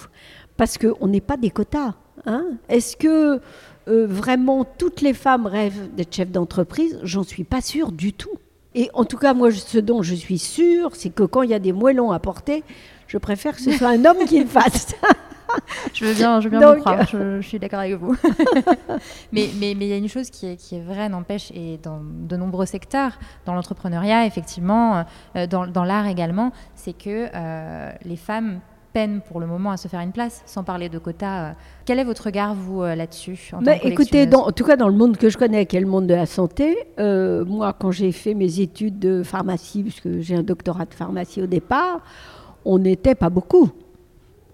Parce 0.57 0.79
qu'on 0.79 1.07
n'est 1.07 1.21
pas 1.21 1.37
des 1.37 1.51
quotas. 1.51 1.95
Hein 2.25 2.47
Est-ce 2.69 2.97
que 2.97 3.41
euh, 3.89 4.07
vraiment 4.07 4.65
toutes 4.65 5.01
les 5.01 5.13
femmes 5.13 5.47
rêvent 5.47 5.95
d'être 5.95 6.15
chef 6.15 6.31
d'entreprise? 6.31 6.99
J'en 7.03 7.23
suis 7.23 7.45
pas 7.45 7.61
sûre 7.61 7.93
du 7.93 8.13
tout. 8.13 8.39
Et 8.77 8.91
en 8.93 9.07
tout 9.07 9.17
cas, 9.17 9.33
moi, 9.33 9.51
ce 9.51 9.79
dont 9.79 10.03
je 10.03 10.15
suis 10.15 10.39
sûre, 10.39 10.91
c'est 10.93 11.09
que 11.09 11.23
quand 11.23 11.41
il 11.41 11.49
y 11.49 11.55
a 11.55 11.59
des 11.59 11.73
moellons 11.73 12.13
à 12.13 12.19
porter, 12.19 12.63
je 13.09 13.17
préfère 13.17 13.57
que 13.57 13.63
ce 13.63 13.73
soit 13.73 13.89
un 13.89 14.05
homme 14.05 14.27
qui 14.27 14.39
le 14.39 14.47
fasse. 14.47 14.95
je 15.95 16.05
veux 16.05 16.13
bien, 16.13 16.41
je 16.43 16.49
veux 16.51 16.59
bien 16.59 16.75
vous 16.75 16.81
croire, 16.81 17.07
je, 17.07 17.41
suis 17.41 17.59
d'accord 17.59 17.81
avec 17.81 17.95
vous. 17.95 18.15
mais 19.33 19.47
il 19.47 19.59
mais, 19.59 19.75
mais 19.75 19.89
y 19.89 19.95
a 19.95 19.97
une 19.97 20.11
chose 20.11 20.29
qui 20.29 20.47
est, 20.47 20.57
qui 20.57 20.77
est 20.77 20.83
vraie, 20.83 21.09
n'empêche, 21.09 21.51
et 21.53 21.79
dans 21.83 22.03
de 22.05 22.37
nombreux 22.37 22.67
secteurs, 22.67 23.19
dans 23.47 23.55
l'entrepreneuriat, 23.55 24.27
effectivement, 24.27 25.07
euh, 25.37 25.47
dans, 25.47 25.67
dans 25.67 25.85
l'art 25.85 26.07
également, 26.07 26.53
c'est 26.75 26.93
que 26.93 27.29
euh, 27.35 27.93
les 28.05 28.17
femmes 28.17 28.61
peine 28.97 29.21
pour 29.21 29.41
le 29.41 29.47
moment 29.47 29.73
à 29.73 29.77
se 29.77 29.89
faire 29.89 30.01
une 30.01 30.11
place, 30.11 30.43
sans 30.47 30.65
parler 30.65 30.89
de 30.89 30.99
quotas. 30.99 31.51
Euh, 31.51 31.53
quel 31.85 31.99
est 31.99 32.05
votre 32.05 32.25
regard, 32.25 32.55
vous, 32.55 32.81
euh, 32.81 32.95
là-dessus 32.95 33.53
Écoutez, 33.83 34.27
en 34.35 34.51
tout 34.53 34.65
cas, 34.65 34.77
dans 34.77 34.89
le 34.89 34.95
monde 34.95 35.19
que 35.19 35.29
je 35.29 35.37
connais, 35.37 35.67
qui 35.67 35.77
est 35.77 35.81
le 35.81 35.87
monde 35.87 36.07
de 36.07 36.15
la 36.15 36.25
santé, 36.25 36.79
euh, 36.99 37.45
moi, 37.45 37.75
quand 37.79 37.91
j'ai 37.91 38.11
fait 38.11 38.33
mes 38.33 38.59
études 38.59 38.99
de 38.99 39.23
pharmacie, 39.23 39.83
puisque 39.83 40.21
j'ai 40.21 40.35
un 40.35 40.43
doctorat 40.43 40.87
de 40.87 40.95
pharmacie 40.95 41.43
au 41.43 41.47
départ, 41.47 42.01
on 42.65 42.79
n'était 42.79 43.15
pas 43.15 43.29
beaucoup. 43.29 43.69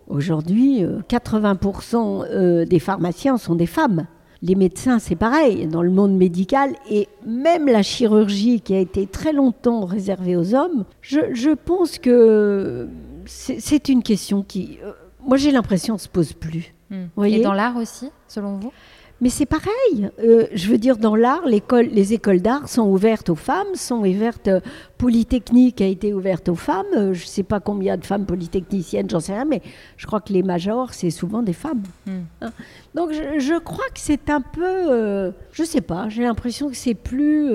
Aujourd'hui, 0.08 0.84
80% 1.08 2.66
des 2.66 2.78
pharmaciens 2.80 3.36
sont 3.36 3.54
des 3.54 3.66
femmes. 3.66 4.06
Les 4.42 4.56
médecins, 4.56 4.98
c'est 4.98 5.14
pareil, 5.14 5.68
dans 5.68 5.82
le 5.82 5.90
monde 5.90 6.16
médical, 6.16 6.72
et 6.90 7.06
même 7.24 7.66
la 7.66 7.84
chirurgie 7.84 8.60
qui 8.60 8.74
a 8.74 8.80
été 8.80 9.06
très 9.06 9.32
longtemps 9.32 9.84
réservée 9.84 10.34
aux 10.34 10.52
hommes, 10.56 10.84
je, 11.00 11.20
je 11.32 11.50
pense 11.50 12.00
que 12.00 12.88
c'est 13.26 13.88
une 13.88 14.02
question 14.02 14.42
qui, 14.42 14.78
euh, 14.84 14.92
moi 15.24 15.36
j'ai 15.36 15.50
l'impression, 15.50 15.98
se 15.98 16.08
pose 16.08 16.32
plus. 16.32 16.74
Hmm. 16.90 17.24
Et 17.24 17.40
dans 17.40 17.54
l'art 17.54 17.76
aussi, 17.76 18.10
selon 18.28 18.56
vous? 18.56 18.72
Mais 19.20 19.28
c'est 19.28 19.46
pareil. 19.46 20.10
Euh, 20.18 20.48
je 20.52 20.66
veux 20.66 20.78
dire, 20.78 20.96
dans 20.96 21.14
l'art, 21.14 21.46
les 21.46 22.12
écoles 22.12 22.40
d'art 22.40 22.68
sont 22.68 22.88
ouvertes 22.88 23.30
aux 23.30 23.36
femmes, 23.36 23.74
sont 23.74 24.04
ouvertes. 24.04 24.48
Euh, 24.48 24.60
Polytechnique 24.98 25.80
a 25.80 25.86
été 25.86 26.12
ouverte 26.12 26.48
aux 26.48 26.56
femmes. 26.56 26.86
je 26.92 27.08
ne 27.08 27.14
sais 27.14 27.44
pas 27.44 27.60
combien 27.60 27.96
de 27.96 28.04
femmes 28.04 28.26
polytechniciennes, 28.26 29.08
j'en 29.08 29.20
sais 29.20 29.32
rien, 29.32 29.44
mais 29.44 29.62
je 29.96 30.06
crois 30.06 30.20
que 30.20 30.32
les 30.32 30.42
majors, 30.42 30.92
c'est 30.92 31.10
souvent 31.10 31.42
des 31.42 31.52
femmes. 31.52 31.82
Hmm. 32.06 32.22
Hein. 32.40 32.52
Donc 32.96 33.12
je, 33.12 33.58
crois 33.60 33.86
que 33.94 34.00
c'est 34.00 34.28
un 34.28 34.40
peu. 34.40 35.32
je 35.52 35.62
ne 35.62 35.66
sais 35.66 35.80
pas, 35.80 36.08
j'ai 36.08 36.24
l'impression 36.24 36.68
que 36.68 36.76
c'est 36.76 36.94
plus. 36.94 37.48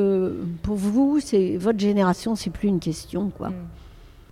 pour 0.64 0.76
vous, 0.76 1.20
c'est 1.20 1.58
votre 1.58 1.80
génération, 1.80 2.36
c'est 2.36 2.50
plus 2.50 2.70
une 2.70 2.80
question, 2.80 3.30
quoi. 3.30 3.50
Hmm. 3.50 3.68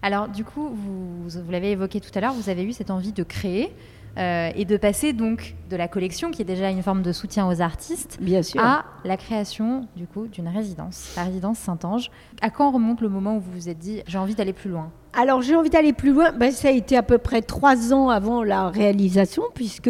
Alors 0.05 0.27
du 0.27 0.45
coup, 0.45 0.69
vous, 0.69 1.27
vous 1.27 1.51
l'avez 1.51 1.71
évoqué 1.71 2.00
tout 2.00 2.12
à 2.13 2.21
l'heure, 2.21 2.33
vous 2.33 2.50
avez 2.50 2.63
eu 2.63 2.74
cette 2.74 2.91
envie 2.91 3.12
de 3.12 3.24
créer 3.24 3.74
euh, 4.19 4.51
et 4.55 4.63
de 4.63 4.77
passer 4.77 5.13
donc 5.13 5.55
de 5.71 5.75
la 5.75 5.88
collection, 5.88 6.29
qui 6.29 6.43
est 6.43 6.45
déjà 6.45 6.69
une 6.69 6.83
forme 6.83 7.01
de 7.01 7.12
soutien 7.12 7.47
aux 7.47 7.59
artistes, 7.59 8.19
Bien 8.21 8.43
sûr. 8.43 8.62
à 8.62 8.85
la 9.03 9.17
création 9.17 9.88
du 9.95 10.05
coup 10.05 10.27
d'une 10.27 10.47
résidence, 10.47 11.12
la 11.17 11.24
résidence 11.24 11.57
Saint-Ange. 11.57 12.12
À 12.39 12.51
quand 12.51 12.69
remonte 12.69 13.01
le 13.01 13.09
moment 13.09 13.38
où 13.38 13.39
vous 13.39 13.51
vous 13.51 13.67
êtes 13.67 13.79
dit 13.79 14.03
j'ai 14.05 14.19
envie 14.19 14.35
d'aller 14.35 14.53
plus 14.53 14.69
loin? 14.69 14.91
Alors 15.15 15.41
j'ai 15.41 15.55
envie 15.55 15.69
d'aller 15.69 15.93
plus 15.93 16.12
loin. 16.12 16.31
Ben, 16.31 16.51
ça 16.51 16.67
a 16.67 16.72
été 16.72 16.98
à 16.98 17.03
peu 17.03 17.17
près 17.17 17.41
trois 17.41 17.93
ans 17.93 18.10
avant 18.10 18.43
la 18.43 18.69
réalisation, 18.69 19.43
puisque 19.53 19.89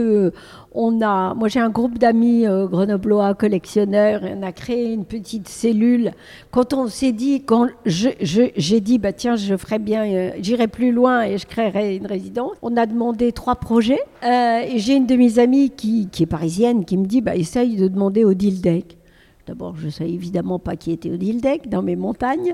on 0.74 1.02
a, 1.02 1.34
moi 1.34 1.48
j'ai 1.48 1.60
un 1.60 1.70
groupe 1.70 1.98
d'amis 1.98 2.46
euh, 2.46 2.68
grenoblois 2.68 3.34
collectionneurs, 3.34 4.24
et 4.26 4.36
on 4.38 4.44
a 4.44 4.52
créé 4.52 4.94
une 4.94 5.06
petite 5.06 5.48
cellule. 5.48 6.12
Quand 6.52 6.74
on 6.74 6.88
s'est 6.88 7.12
dit, 7.12 7.44
quand 7.44 7.68
j'ai 7.86 8.80
dit, 8.82 9.00
bah 9.00 9.14
tiens, 9.14 9.36
je 9.36 9.56
ferais 9.58 9.80
bien, 9.80 10.06
euh, 10.06 10.32
j'irai 10.40 10.68
plus 10.68 10.92
loin 10.92 11.24
et 11.24 11.38
je 11.38 11.48
créerai 11.48 11.96
une 11.96 12.06
résidence. 12.06 12.54
On 12.62 12.78
a 12.78 12.86
demandé 12.86 13.32
trois 13.32 13.56
projets. 13.56 14.02
Euh, 14.24 14.60
et 14.60 14.80
j'ai 14.80 14.96
une 14.96 15.06
de 15.06 15.16
mes 15.16 15.40
amies 15.40 15.72
qui, 15.72 16.10
est 16.20 16.26
parisienne 16.26 16.86
qui 16.86 16.98
me 16.98 17.06
dit, 17.06 17.22
bah 17.22 17.36
essaye 17.36 17.78
de 17.78 17.88
demander 17.88 18.24
au 18.24 18.34
Dildec. 18.34 18.98
D'abord, 19.48 19.76
je 19.78 19.86
ne 19.86 19.92
savais 19.92 20.12
évidemment 20.12 20.58
pas 20.58 20.76
qui 20.76 20.92
était 20.92 21.12
Odile 21.12 21.40
Deck 21.40 21.70
dans 21.70 21.84
mes 21.84 21.96
montagnes. 21.96 22.54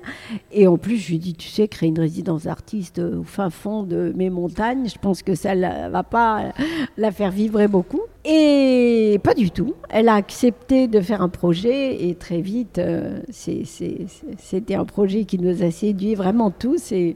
Et 0.51 0.67
en 0.67 0.77
plus, 0.77 0.97
je 0.97 1.09
lui 1.09 1.15
ai 1.15 1.19
dit, 1.19 1.33
tu 1.33 1.47
sais, 1.47 1.67
créer 1.67 1.89
une 1.89 1.99
résidence 1.99 2.43
d'artiste 2.43 2.99
au 2.99 3.23
fin 3.23 3.49
fond 3.49 3.83
de 3.83 4.13
mes 4.15 4.29
montagnes, 4.29 4.89
je 4.89 4.99
pense 4.99 5.23
que 5.23 5.33
ça 5.35 5.55
ne 5.55 5.89
va 5.89 6.03
pas 6.03 6.51
la 6.97 7.11
faire 7.11 7.31
vibrer 7.31 7.67
beaucoup. 7.67 8.01
Et 8.23 9.19
pas 9.23 9.33
du 9.33 9.49
tout. 9.49 9.73
Elle 9.89 10.09
a 10.09 10.15
accepté 10.15 10.87
de 10.87 11.01
faire 11.01 11.21
un 11.21 11.29
projet 11.29 12.07
et 12.07 12.15
très 12.15 12.41
vite, 12.41 12.77
euh, 12.77 13.19
c'était 13.31 14.75
un 14.75 14.85
projet 14.85 15.25
qui 15.25 15.39
nous 15.39 15.63
a 15.63 15.71
séduit 15.71 16.15
vraiment 16.15 16.51
tous. 16.51 16.91
Et 16.91 17.15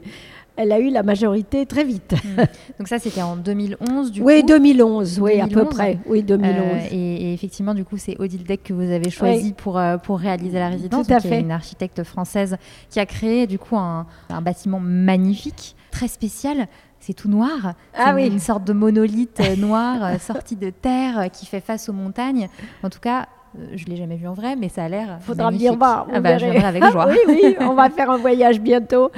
elle 0.56 0.72
a 0.72 0.80
eu 0.80 0.90
la 0.90 1.02
majorité 1.02 1.66
très 1.66 1.84
vite. 1.84 2.14
Hmm. 2.24 2.42
Donc 2.78 2.88
ça, 2.88 2.98
c'était 2.98 3.22
en 3.22 3.36
2011, 3.36 4.10
du 4.10 4.22
oui, 4.22 4.42
2011, 4.42 5.20
oui, 5.20 5.40
à 5.40 5.46
peu 5.46 5.64
près. 5.66 5.98
Oui, 6.06 6.22
2011. 6.22 6.56
Euh, 6.56 6.78
et, 6.90 7.32
effectivement, 7.34 7.74
du 7.74 7.84
coup, 7.84 7.96
c'est 7.96 8.18
Odile 8.18 8.44
Deck 8.44 8.62
que 8.64 8.72
vous 8.72 8.90
avez 8.90 9.10
choisi 9.10 9.52
pour, 9.52 9.78
euh, 9.78 9.98
pour 9.98 10.18
réaliser 10.18 10.58
la 10.58 10.68
résidence. 10.68 11.06
Tout 11.06 11.12
à 11.12 11.20
fait. 11.20 11.40
une 11.40 11.50
architecte 11.50 12.02
française 12.04 12.56
qui 12.90 13.00
a 13.00 13.06
créé, 13.06 13.46
du 13.46 13.58
coup, 13.58 13.76
un, 13.76 14.06
un 14.30 14.40
bâtiment 14.40 14.80
magnifique, 14.80 15.76
très 15.90 16.08
spécial 16.08 16.66
c'est 16.98 17.12
tout 17.12 17.28
noir. 17.28 17.74
Ah 17.94 18.14
oui. 18.16 18.26
Une 18.26 18.40
sorte 18.40 18.64
de 18.64 18.72
monolithe 18.72 19.38
euh, 19.38 19.54
noir 19.54 20.20
sorti 20.20 20.56
de 20.56 20.70
terre 20.70 21.30
qui 21.30 21.46
fait 21.46 21.60
face 21.60 21.88
aux 21.88 21.92
montagnes. 21.92 22.48
En 22.82 22.90
tout 22.90 22.98
cas, 22.98 23.28
je 23.74 23.84
ne 23.84 23.90
l'ai 23.90 23.96
jamais 23.96 24.16
vu 24.16 24.26
en 24.26 24.34
vrai, 24.34 24.56
mais 24.56 24.68
ça 24.68 24.84
a 24.84 24.88
l'air. 24.88 25.18
Faudra 25.20 25.50
venir 25.50 25.76
voir. 25.76 26.06
Ah 26.12 26.20
bah, 26.20 26.38
je 26.38 26.46
viendrai 26.46 26.64
avec 26.64 26.84
joie. 26.92 27.08
oui, 27.08 27.18
oui, 27.28 27.56
on 27.60 27.74
va 27.74 27.90
faire 27.90 28.10
un 28.10 28.16
voyage 28.16 28.60
bientôt. 28.60 29.10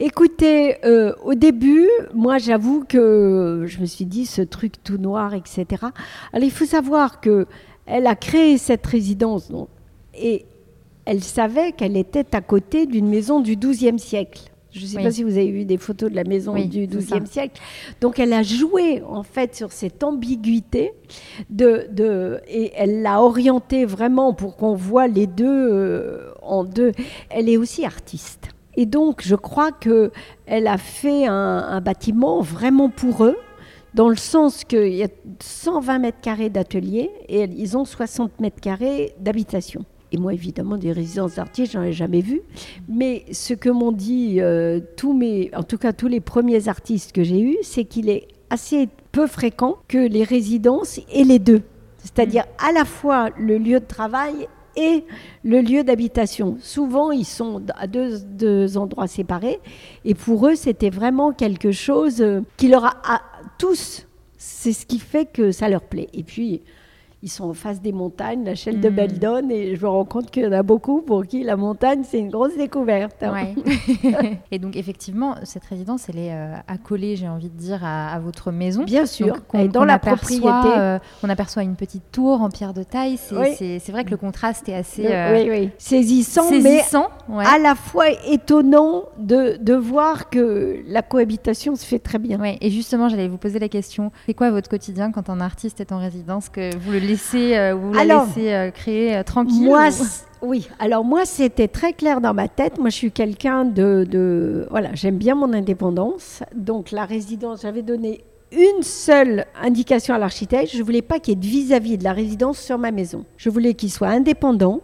Écoutez, 0.00 0.84
euh, 0.84 1.12
au 1.24 1.34
début, 1.34 1.88
moi, 2.14 2.38
j'avoue 2.38 2.84
que 2.88 3.64
je 3.66 3.80
me 3.80 3.86
suis 3.86 4.04
dit 4.04 4.26
ce 4.26 4.42
truc 4.42 4.82
tout 4.82 4.98
noir, 4.98 5.34
etc. 5.34 5.66
Alors, 6.32 6.44
il 6.44 6.50
faut 6.50 6.66
savoir 6.66 7.20
que 7.20 7.46
elle 7.86 8.06
a 8.06 8.14
créé 8.14 8.58
cette 8.58 8.86
résidence 8.86 9.50
et 10.14 10.44
elle 11.04 11.22
savait 11.22 11.72
qu'elle 11.72 11.96
était 11.96 12.34
à 12.34 12.40
côté 12.42 12.86
d'une 12.86 13.08
maison 13.08 13.40
du 13.40 13.56
XIIe 13.56 13.98
siècle. 13.98 14.50
Je 14.70 14.82
ne 14.82 14.86
sais 14.86 15.02
pas 15.02 15.10
si 15.10 15.22
vous 15.22 15.38
avez 15.38 15.50
vu 15.50 15.64
des 15.64 15.78
photos 15.78 16.10
de 16.10 16.16
la 16.16 16.24
maison 16.24 16.54
du 16.54 16.86
XIIe 16.86 17.26
siècle. 17.26 17.60
Donc 18.00 18.18
elle 18.18 18.32
a 18.32 18.42
joué 18.42 19.02
en 19.02 19.22
fait 19.22 19.54
sur 19.54 19.72
cette 19.72 20.04
ambiguïté 20.04 20.92
de, 21.48 21.86
de 21.90 22.40
et 22.48 22.72
elle 22.76 23.02
l'a 23.02 23.22
orientée 23.22 23.84
vraiment 23.86 24.34
pour 24.34 24.56
qu'on 24.56 24.74
voit 24.74 25.06
les 25.06 25.26
deux 25.26 25.46
euh, 25.46 26.30
en 26.42 26.64
deux. 26.64 26.92
Elle 27.30 27.48
est 27.48 27.56
aussi 27.56 27.84
artiste. 27.84 28.48
Et 28.76 28.84
donc 28.84 29.22
je 29.24 29.34
crois 29.34 29.72
que 29.72 30.12
elle 30.46 30.66
a 30.66 30.78
fait 30.78 31.26
un, 31.26 31.32
un 31.32 31.80
bâtiment 31.80 32.40
vraiment 32.42 32.90
pour 32.90 33.24
eux 33.24 33.36
dans 33.94 34.08
le 34.08 34.16
sens 34.16 34.64
qu'il 34.64 34.94
y 34.94 35.02
a 35.02 35.08
120 35.40 35.98
mètres 35.98 36.20
carrés 36.20 36.50
d'atelier 36.50 37.10
et 37.28 37.44
ils 37.44 37.76
ont 37.76 37.84
60 37.84 38.38
mètres 38.40 38.60
carrés 38.60 39.14
d'habitation. 39.18 39.84
Et 40.12 40.16
moi, 40.16 40.32
évidemment, 40.32 40.76
des 40.76 40.92
résidences 40.92 41.34
d'artistes, 41.34 41.72
j'en 41.72 41.82
ai 41.82 41.92
jamais 41.92 42.20
vu. 42.20 42.40
Mais 42.88 43.24
ce 43.32 43.54
que 43.54 43.68
m'ont 43.68 43.92
dit 43.92 44.40
euh, 44.40 44.80
tous 44.96 45.12
mes, 45.12 45.50
en 45.54 45.62
tout 45.62 45.78
cas 45.78 45.92
tous 45.92 46.08
les 46.08 46.20
premiers 46.20 46.68
artistes 46.68 47.12
que 47.12 47.22
j'ai 47.22 47.40
eus, 47.40 47.58
c'est 47.62 47.84
qu'il 47.84 48.08
est 48.08 48.28
assez 48.50 48.88
peu 49.12 49.26
fréquent 49.26 49.76
que 49.88 49.98
les 49.98 50.24
résidences 50.24 51.00
aient 51.12 51.24
les 51.24 51.38
deux. 51.38 51.62
C'est-à-dire 51.98 52.44
à 52.58 52.72
la 52.72 52.84
fois 52.84 53.30
le 53.38 53.58
lieu 53.58 53.80
de 53.80 53.84
travail 53.84 54.48
et 54.76 55.04
le 55.44 55.60
lieu 55.60 55.82
d'habitation. 55.82 56.56
Souvent, 56.60 57.10
ils 57.10 57.26
sont 57.26 57.62
à 57.76 57.86
deux, 57.86 58.20
deux, 58.20 58.78
endroits 58.78 59.08
séparés. 59.08 59.60
Et 60.04 60.14
pour 60.14 60.46
eux, 60.46 60.54
c'était 60.54 60.90
vraiment 60.90 61.32
quelque 61.32 61.72
chose 61.72 62.22
euh, 62.22 62.40
qui 62.56 62.68
leur 62.68 62.84
a, 62.84 62.96
a 63.04 63.22
tous. 63.58 64.06
C'est 64.38 64.72
ce 64.72 64.86
qui 64.86 65.00
fait 65.00 65.26
que 65.26 65.50
ça 65.50 65.68
leur 65.68 65.82
plaît. 65.82 66.08
Et 66.14 66.22
puis, 66.22 66.62
ils 67.22 67.28
sont 67.28 67.50
en 67.50 67.54
face 67.54 67.80
des 67.80 67.90
montagnes, 67.90 68.44
la 68.44 68.54
chaîne 68.54 68.80
de 68.80 68.88
hmm. 68.88 68.94
Beldon, 68.94 69.48
et 69.50 69.74
je 69.74 69.82
me 69.82 69.88
rends 69.88 70.04
compte 70.04 70.30
qu'il 70.30 70.44
y 70.44 70.46
en 70.46 70.52
a 70.52 70.62
beaucoup 70.62 71.02
pour 71.02 71.26
qui 71.26 71.42
la 71.42 71.56
montagne, 71.56 72.02
c'est 72.04 72.20
une 72.20 72.30
grosse 72.30 72.56
découverte. 72.56 73.22
Hein. 73.22 73.54
et 74.52 74.58
donc, 74.60 74.76
effectivement, 74.76 75.34
cette 75.42 75.64
résidence, 75.64 76.08
elle 76.08 76.18
est 76.18 76.32
euh, 76.32 76.54
accolée, 76.68 77.16
j'ai 77.16 77.28
envie 77.28 77.48
de 77.48 77.56
dire, 77.56 77.84
à, 77.84 78.18
votre 78.20 78.52
maison. 78.52 78.84
Bien 78.84 79.06
sûr, 79.06 79.36
et 79.54 79.68
dans 79.68 79.84
la 79.84 79.98
propriété. 79.98 80.48
Euh, 80.48 80.98
on 81.22 81.28
aperçoit 81.28 81.62
une 81.62 81.76
petite 81.76 82.10
tour 82.12 82.40
en 82.40 82.50
pierre 82.50 82.74
de 82.74 82.82
taille. 82.82 83.16
C'est 83.18 83.90
vrai 83.90 84.04
que 84.04 84.10
le 84.10 84.16
contraste 84.16 84.68
est 84.68 84.74
assez 84.74 85.06
euh, 85.06 85.66
saisissant, 85.78 86.48
saisissant, 86.48 87.08
mais 87.28 87.44
à 87.44 87.58
la 87.58 87.74
fois 87.74 88.06
étonnant 88.28 89.04
de, 89.18 89.56
de, 89.60 89.74
voir 89.74 90.30
que 90.30 90.82
la 90.86 91.02
cohabitation 91.02 91.74
se 91.74 91.84
fait 91.84 91.98
très 91.98 92.18
bien. 92.18 92.38
Et 92.60 92.70
justement, 92.70 93.08
j'allais 93.08 93.28
vous 93.28 93.38
poser 93.38 93.58
la 93.58 93.68
question, 93.68 94.12
c'est 94.26 94.34
quoi 94.34 94.50
votre 94.50 94.68
quotidien 94.68 95.10
quand 95.10 95.30
un 95.30 95.40
artiste 95.40 95.80
est 95.80 95.92
en 95.92 95.98
résidence, 95.98 96.48
que 96.48 96.76
vous 96.76 96.92
le 96.92 97.07
laisser, 97.08 97.56
euh, 97.56 97.74
vous 97.74 97.92
la 97.92 98.04
laissez 98.04 98.52
euh, 98.52 98.70
créer 98.70 99.16
euh, 99.16 99.22
tranquille 99.22 99.64
Moi, 99.64 99.88
oui. 100.42 100.68
Alors 100.78 101.04
moi, 101.04 101.24
c'était 101.24 101.68
très 101.68 101.92
clair 101.92 102.20
dans 102.20 102.34
ma 102.34 102.48
tête. 102.48 102.78
Moi, 102.78 102.90
je 102.90 102.96
suis 102.96 103.12
quelqu'un 103.12 103.64
de, 103.64 104.06
de, 104.08 104.66
voilà, 104.70 104.90
j'aime 104.94 105.16
bien 105.16 105.34
mon 105.34 105.52
indépendance. 105.52 106.42
Donc 106.54 106.90
la 106.90 107.04
résidence, 107.04 107.62
j'avais 107.62 107.82
donné 107.82 108.24
une 108.52 108.82
seule 108.82 109.46
indication 109.60 110.14
à 110.14 110.18
l'architecte. 110.18 110.74
Je 110.74 110.82
voulais 110.82 111.02
pas 111.02 111.18
qu'il 111.18 111.34
y 111.34 111.36
ait 111.36 111.40
de 111.40 111.46
vis-à-vis 111.46 111.98
de 111.98 112.04
la 112.04 112.12
résidence 112.12 112.58
sur 112.58 112.78
ma 112.78 112.90
maison. 112.90 113.24
Je 113.36 113.50
voulais 113.50 113.74
qu'il 113.74 113.90
soit 113.90 114.08
indépendant, 114.08 114.80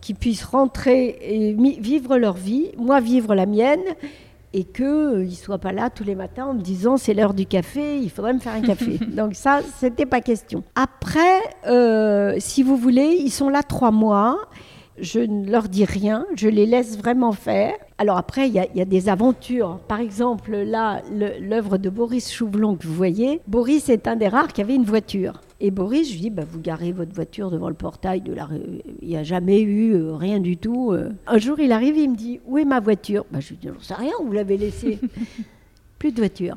qu'ils 0.00 0.16
puissent 0.16 0.44
rentrer 0.44 1.18
et 1.22 1.54
vivre 1.54 2.18
leur 2.18 2.34
vie, 2.34 2.70
moi 2.76 3.00
vivre 3.00 3.34
la 3.34 3.46
mienne, 3.46 3.82
et 4.52 4.64
qu'il 4.64 4.84
euh, 4.84 5.24
ne 5.24 5.30
soit 5.30 5.58
pas 5.58 5.72
là 5.72 5.90
tous 5.90 6.04
les 6.04 6.14
matins 6.14 6.46
en 6.46 6.54
me 6.54 6.60
disant 6.60 6.96
c'est 6.96 7.14
l'heure 7.14 7.34
du 7.34 7.46
café, 7.46 7.98
il 7.98 8.10
faudrait 8.10 8.32
me 8.32 8.40
faire 8.40 8.54
un 8.54 8.62
café. 8.62 8.98
Donc 9.08 9.34
ça, 9.34 9.60
c'était 9.78 10.06
pas 10.06 10.20
question. 10.20 10.64
Après, 10.74 11.40
euh, 11.66 12.34
si 12.38 12.62
vous 12.62 12.76
voulez, 12.76 13.16
ils 13.18 13.30
sont 13.30 13.48
là 13.48 13.62
trois 13.62 13.90
mois. 13.90 14.38
Je 14.98 15.20
ne 15.20 15.50
leur 15.50 15.68
dis 15.68 15.84
rien, 15.84 16.26
je 16.34 16.48
les 16.48 16.66
laisse 16.66 16.98
vraiment 16.98 17.32
faire. 17.32 17.74
Alors 17.98 18.16
après, 18.16 18.48
il 18.48 18.54
y, 18.54 18.78
y, 18.78 18.80
a 18.82 18.84
des 18.84 19.08
aventures. 19.08 19.78
Par 19.88 20.00
exemple, 20.00 20.56
là, 20.56 21.02
l'œuvre 21.40 21.78
de 21.78 21.88
Boris 21.88 22.30
Chouvelon 22.32 22.76
que 22.76 22.86
vous 22.86 22.94
voyez, 22.94 23.40
Boris 23.46 23.88
est 23.88 24.08
un 24.08 24.16
des 24.16 24.28
rares 24.28 24.52
qui 24.52 24.60
avait 24.60 24.74
une 24.74 24.84
voiture. 24.84 25.40
Et 25.62 25.70
Boris, 25.70 26.08
je 26.08 26.14
lui 26.14 26.20
dis, 26.20 26.30
bah, 26.30 26.44
vous 26.50 26.60
garez 26.60 26.90
votre 26.90 27.14
voiture 27.14 27.50
devant 27.50 27.68
le 27.68 27.74
portail 27.74 28.22
de 28.22 28.32
la 28.32 28.48
Il 29.02 29.08
n'y 29.08 29.16
a 29.16 29.22
jamais 29.22 29.60
eu 29.60 29.94
euh, 29.94 30.14
rien 30.14 30.40
du 30.40 30.56
tout. 30.56 30.92
Euh. 30.92 31.10
Un 31.26 31.38
jour, 31.38 31.60
il 31.60 31.70
arrive, 31.72 31.98
il 31.98 32.10
me 32.10 32.16
dit, 32.16 32.40
où 32.46 32.56
est 32.56 32.64
ma 32.64 32.80
voiture? 32.80 33.26
Bah, 33.30 33.40
Je 33.40 33.50
lui 33.50 33.56
dis, 33.56 33.68
j'en 33.68 33.80
sais 33.80 33.94
rien, 33.94 34.12
vous 34.24 34.32
l'avez 34.32 34.56
laissée. 34.56 34.98
Plus 35.98 36.12
de 36.12 36.18
voiture. 36.18 36.56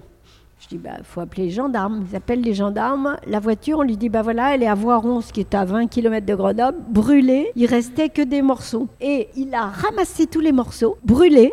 Je 0.63 0.69
dis, 0.69 0.75
il 0.75 0.81
bah, 0.81 0.91
faut 1.03 1.19
appeler 1.19 1.43
les 1.43 1.49
gendarmes. 1.49 2.05
Ils 2.09 2.15
appellent 2.15 2.41
les 2.41 2.53
gendarmes. 2.53 3.17
La 3.27 3.41
voiture, 3.41 3.79
on 3.79 3.81
lui 3.81 3.97
dit, 3.97 4.07
bah 4.07 4.21
voilà, 4.21 4.55
elle 4.55 4.63
est 4.63 4.67
à 4.67 4.75
Voiron, 4.75 5.19
ce 5.19 5.33
qui 5.33 5.41
est 5.41 5.53
à 5.53 5.65
20 5.65 5.87
km 5.87 6.25
de 6.25 6.35
Grenoble, 6.35 6.77
brûlée. 6.87 7.51
Il 7.57 7.65
restait 7.65 8.07
que 8.07 8.21
des 8.21 8.41
morceaux. 8.41 8.87
Et 9.01 9.27
il 9.35 9.53
a 9.53 9.65
ramassé 9.65 10.25
tous 10.25 10.39
les 10.39 10.53
morceaux, 10.53 10.97
brûlés, 11.03 11.51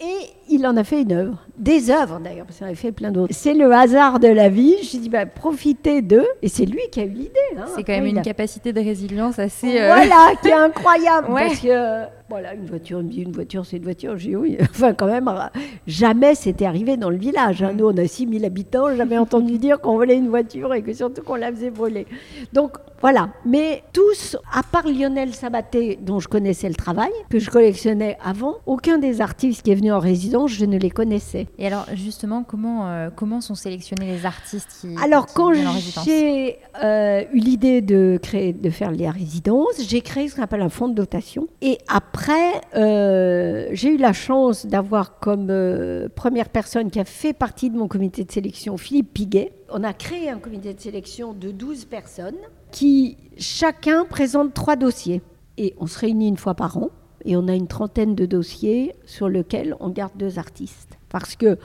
et 0.00 0.30
il 0.48 0.66
en 0.66 0.76
a 0.76 0.84
fait 0.84 1.02
une 1.02 1.12
œuvre. 1.12 1.38
Des 1.58 1.90
œuvres 1.90 2.18
d'ailleurs, 2.18 2.46
parce 2.46 2.58
qu'il 2.58 2.66
en 2.66 2.70
a 2.70 2.74
fait 2.74 2.92
plein 2.92 3.10
d'autres. 3.10 3.34
C'est 3.34 3.54
le 3.54 3.70
hasard 3.72 4.20
de 4.20 4.28
la 4.28 4.48
vie. 4.48 4.76
Je 4.82 4.98
dit, 4.98 5.08
bah, 5.10 5.26
profitez 5.26 6.00
d'eux. 6.00 6.26
Et 6.40 6.48
c'est 6.48 6.66
lui 6.66 6.80
qui 6.90 7.00
a 7.00 7.04
eu 7.04 7.10
l'idée. 7.10 7.30
Hein. 7.58 7.64
C'est 7.74 7.82
quand 7.82 7.92
même 7.92 8.06
une 8.06 8.22
capacité 8.22 8.72
de 8.72 8.80
résilience 8.80 9.38
assez. 9.38 9.80
Euh, 9.80 9.86
voilà, 9.86 10.32
qui 10.40 10.48
est 10.48 10.52
incroyable. 10.54 11.28
Parce 11.28 11.60
que, 11.60 12.04
voilà, 12.28 12.54
une 12.54 12.66
voiture, 12.66 12.98
me 12.98 13.08
dit, 13.08 13.22
une 13.22 13.30
voiture, 13.30 13.64
c'est 13.64 13.76
une 13.76 13.84
voiture. 13.84 14.16
J'ai 14.18 14.34
oui. 14.34 14.58
Enfin, 14.70 14.94
quand 14.94 15.06
même, 15.06 15.30
jamais 15.86 16.34
c'était 16.34 16.66
arrivé 16.66 16.96
dans 16.96 17.10
le 17.10 17.16
village. 17.16 17.62
Hein. 17.62 17.72
Nous, 17.74 17.86
on 17.86 17.96
a 17.96 18.06
6000 18.06 18.44
habitants. 18.44 18.94
Jamais 18.96 19.16
entendu 19.16 19.58
dire 19.58 19.80
qu'on 19.80 19.96
volait 19.96 20.16
une 20.16 20.28
voiture 20.28 20.74
et 20.74 20.82
que 20.82 20.92
surtout 20.92 21.22
qu'on 21.22 21.36
la 21.36 21.52
faisait 21.52 21.70
voler. 21.70 22.06
Donc, 22.52 22.78
voilà. 23.00 23.28
Mais 23.44 23.84
tous, 23.92 24.36
à 24.52 24.62
part 24.64 24.88
Lionel 24.88 25.34
Sabaté, 25.34 25.98
dont 26.02 26.18
je 26.18 26.26
connaissais 26.26 26.68
le 26.68 26.74
travail, 26.74 27.12
que 27.30 27.38
je 27.38 27.48
collectionnais 27.48 28.18
avant, 28.24 28.56
aucun 28.66 28.98
des 28.98 29.20
artistes 29.20 29.62
qui 29.62 29.70
est 29.70 29.76
venu 29.76 29.92
en 29.92 30.00
résidence, 30.00 30.50
je 30.50 30.64
ne 30.64 30.78
les 30.78 30.90
connaissais. 30.90 31.46
Et 31.58 31.66
alors, 31.68 31.86
justement, 31.94 32.42
comment, 32.42 32.88
euh, 32.88 33.10
comment 33.14 33.40
sont 33.40 33.54
sélectionnés 33.54 34.06
les 34.06 34.26
artistes 34.26 34.78
qui. 34.80 34.96
Alors, 35.00 35.26
quand 35.26 35.52
j'ai 36.04 36.58
euh, 36.82 37.22
eu 37.32 37.38
l'idée 37.38 37.82
de, 37.82 38.18
créer, 38.20 38.52
de 38.52 38.70
faire 38.70 38.90
les 38.90 39.08
résidences, 39.08 39.80
j'ai 39.86 40.00
créé 40.00 40.28
ce 40.28 40.34
qu'on 40.34 40.42
appelle 40.42 40.62
un 40.62 40.68
fonds 40.68 40.88
de 40.88 40.94
dotation. 40.94 41.46
Et 41.62 41.78
après, 41.86 42.15
euh, 42.74 43.68
j'ai 43.72 43.90
eu 43.90 43.96
la 43.96 44.12
chance 44.12 44.66
d'avoir 44.66 45.18
comme 45.18 45.52
première 46.14 46.48
personne 46.48 46.90
qui 46.90 47.00
a 47.00 47.04
fait 47.04 47.32
partie 47.32 47.70
de 47.70 47.76
mon 47.76 47.88
comité 47.88 48.24
de 48.24 48.32
sélection 48.32 48.76
Philippe 48.76 49.12
Piguet. 49.14 49.52
On 49.70 49.84
a 49.84 49.92
créé 49.92 50.30
un 50.30 50.38
comité 50.38 50.74
de 50.74 50.80
sélection 50.80 51.32
de 51.32 51.50
12 51.50 51.86
personnes 51.86 52.36
qui 52.70 53.16
chacun 53.38 54.04
présente 54.04 54.54
trois 54.54 54.76
dossiers. 54.76 55.22
Et 55.58 55.74
on 55.78 55.86
se 55.86 55.98
réunit 55.98 56.28
une 56.28 56.36
fois 56.36 56.54
par 56.54 56.76
an 56.76 56.90
et 57.24 57.36
on 57.36 57.48
a 57.48 57.54
une 57.54 57.66
trentaine 57.66 58.14
de 58.14 58.26
dossiers 58.26 58.94
sur 59.04 59.28
lesquels 59.28 59.74
on 59.80 59.88
garde 59.88 60.12
deux 60.16 60.38
artistes. 60.38 60.98
Parce 61.08 61.36
que 61.36 61.58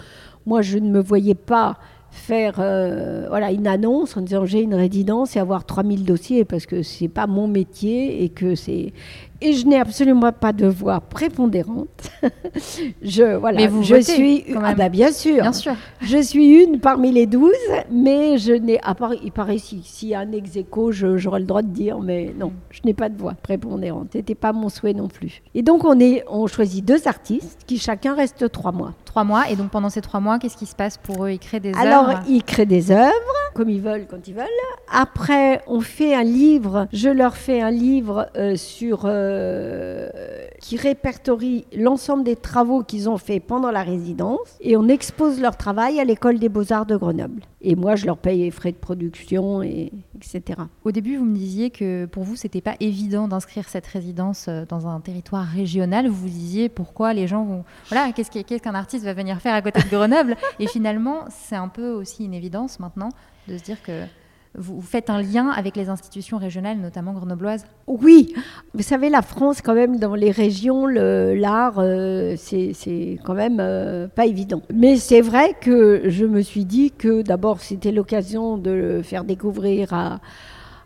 moi, 0.45 0.61
je 0.61 0.77
ne 0.77 0.89
me 0.89 1.01
voyais 1.01 1.35
pas 1.35 1.77
faire 2.09 2.55
euh, 2.59 3.25
voilà, 3.29 3.51
une 3.51 3.67
annonce 3.67 4.17
en 4.17 4.21
disant 4.21 4.45
j'ai 4.45 4.61
une 4.61 4.75
résidence 4.75 5.35
et 5.35 5.39
avoir 5.39 5.65
3000 5.65 6.03
dossiers 6.03 6.43
parce 6.43 6.65
que 6.65 6.83
c'est 6.83 7.07
pas 7.07 7.25
mon 7.25 7.47
métier 7.47 8.23
et 8.23 8.29
que 8.29 8.55
c'est 8.55 8.91
et 9.41 9.53
je 9.53 9.65
n'ai 9.65 9.79
absolument 9.79 10.31
pas 10.31 10.53
de 10.53 10.67
voix 10.67 10.99
prépondérante. 11.01 12.11
je 13.01 13.35
voilà, 13.35 13.57
mais 13.57 13.67
vous 13.67 13.83
je 13.83 13.95
votez, 13.95 14.03
suis 14.13 14.43
quand 14.45 14.61
même. 14.61 14.65
ah 14.65 14.75
bah 14.75 14.89
bien 14.89 15.11
sûr. 15.11 15.41
Bien 15.41 15.53
sûr. 15.53 15.73
Je 16.01 16.17
suis 16.21 16.63
une 16.63 16.79
parmi 16.79 17.11
les 17.11 17.25
douze, 17.25 17.51
mais 17.91 18.37
je 18.37 18.53
n'ai 18.53 18.79
à 18.83 18.95
part 18.95 19.13
il 19.13 19.31
paraît 19.31 19.57
si 19.57 19.81
s'il 19.83 20.09
y 20.09 20.15
a 20.15 20.19
un 20.19 20.31
ex 20.31 20.55
aequo, 20.57 20.91
j'aurais 20.91 21.39
le 21.39 21.45
droit 21.45 21.61
de 21.61 21.67
dire 21.69 21.99
mais 21.99 22.33
non, 22.37 22.53
je 22.69 22.81
n'ai 22.85 22.93
pas 22.93 23.09
de 23.09 23.17
voix 23.17 23.33
prépondérante. 23.41 24.09
C'était 24.13 24.35
pas 24.35 24.53
mon 24.53 24.69
souhait 24.69 24.93
non 24.93 25.07
plus. 25.07 25.41
Et 25.55 25.61
donc 25.63 25.83
on 25.85 25.99
est 25.99 26.23
on 26.29 26.47
choisit 26.47 26.83
deux 26.85 27.07
artistes 27.07 27.61
qui 27.65 27.77
chacun 27.77 28.15
reste 28.15 28.51
trois 28.51 28.71
mois. 28.71 28.93
Trois 29.05 29.23
mois 29.23 29.49
et 29.49 29.55
donc 29.55 29.69
pendant 29.71 29.89
ces 29.89 30.01
trois 30.01 30.19
mois, 30.19 30.39
qu'est-ce 30.39 30.57
qui 30.57 30.65
se 30.65 30.75
passe 30.75 30.97
pour 30.97 31.25
eux? 31.25 31.31
Ils 31.31 31.39
créent 31.39 31.59
des 31.59 31.73
Alors, 31.73 32.09
œuvres? 32.09 32.23
ils 32.29 32.43
créent 32.43 32.65
des 32.65 32.91
œuvres 32.91 33.11
comme 33.53 33.69
ils 33.69 33.81
veulent 33.81 34.05
quand 34.09 34.27
ils 34.27 34.33
veulent. 34.33 34.45
Après, 34.89 35.61
on 35.67 35.81
fait 35.81 36.13
un 36.15 36.23
livre. 36.23 36.87
Je 36.93 37.09
leur 37.09 37.35
fais 37.35 37.61
un 37.61 37.71
livre 37.71 38.29
euh, 38.37 38.55
sur 38.55 39.05
euh, 39.05 39.30
qui 40.59 40.77
répertorie 40.77 41.65
l'ensemble 41.75 42.23
des 42.23 42.35
travaux 42.35 42.83
qu'ils 42.83 43.09
ont 43.09 43.17
fait 43.17 43.39
pendant 43.39 43.71
la 43.71 43.83
résidence 43.83 44.57
et 44.61 44.77
on 44.77 44.87
expose 44.87 45.41
leur 45.41 45.57
travail 45.57 45.99
à 45.99 46.03
l'école 46.03 46.39
des 46.39 46.49
beaux-arts 46.49 46.85
de 46.85 46.95
Grenoble. 46.95 47.41
Et 47.63 47.75
moi, 47.75 47.95
je 47.95 48.05
leur 48.05 48.17
paye 48.17 48.39
les 48.39 48.51
frais 48.51 48.71
de 48.71 48.77
production, 48.77 49.61
et, 49.61 49.91
etc. 50.15 50.61
Au 50.83 50.91
début, 50.91 51.17
vous 51.17 51.25
me 51.25 51.35
disiez 51.35 51.69
que 51.69 52.05
pour 52.05 52.23
vous, 52.23 52.35
c'était 52.35 52.61
pas 52.61 52.75
évident 52.79 53.27
d'inscrire 53.27 53.69
cette 53.69 53.85
résidence 53.85 54.47
euh, 54.47 54.65
dans 54.67 54.87
un 54.87 54.99
territoire 54.99 55.45
régional. 55.45 56.07
Vous 56.07 56.15
vous 56.15 56.29
disiez 56.29 56.69
pourquoi 56.69 57.13
les 57.13 57.27
gens 57.27 57.43
vont. 57.43 57.63
Voilà, 57.89 58.11
qu'est-ce 58.13 58.31
qu'un 58.31 58.75
artiste 58.75 59.05
va 59.05 59.13
venir 59.13 59.39
faire 59.41 59.53
à 59.53 59.61
côté 59.61 59.81
de 59.81 59.89
Grenoble? 59.89 60.35
Et 60.59 60.67
finalement, 60.67 61.25
c'est 61.29 61.55
un 61.55 61.67
peu 61.67 61.91
aussi 61.91 62.25
une 62.25 62.33
évidence 62.33 62.79
maintenant 62.79 63.09
de 63.47 63.57
se 63.57 63.63
dire 63.63 63.81
que 63.83 64.05
vous 64.57 64.81
faites 64.81 65.09
un 65.09 65.21
lien 65.21 65.49
avec 65.49 65.75
les 65.77 65.89
institutions 65.89 66.37
régionales, 66.37 66.77
notamment 66.77 67.13
grenobloises 67.13 67.65
Oui, 67.87 68.33
vous 68.73 68.83
savez, 68.83 69.09
la 69.09 69.21
France, 69.21 69.61
quand 69.61 69.73
même, 69.73 69.97
dans 69.97 70.15
les 70.15 70.31
régions, 70.31 70.87
l'art, 70.87 71.79
euh, 71.79 72.35
c'est 72.37 73.17
quand 73.23 73.33
même 73.33 73.59
euh, 73.59 74.07
pas 74.07 74.25
évident. 74.25 74.61
Mais 74.73 74.97
c'est 74.97 75.21
vrai 75.21 75.55
que 75.59 76.03
je 76.05 76.25
me 76.25 76.41
suis 76.41 76.65
dit 76.65 76.91
que 76.91 77.21
d'abord, 77.21 77.61
c'était 77.61 77.91
l'occasion 77.91 78.57
de 78.57 78.71
le 78.71 79.01
faire 79.03 79.23
découvrir 79.23 79.93
à 79.93 80.19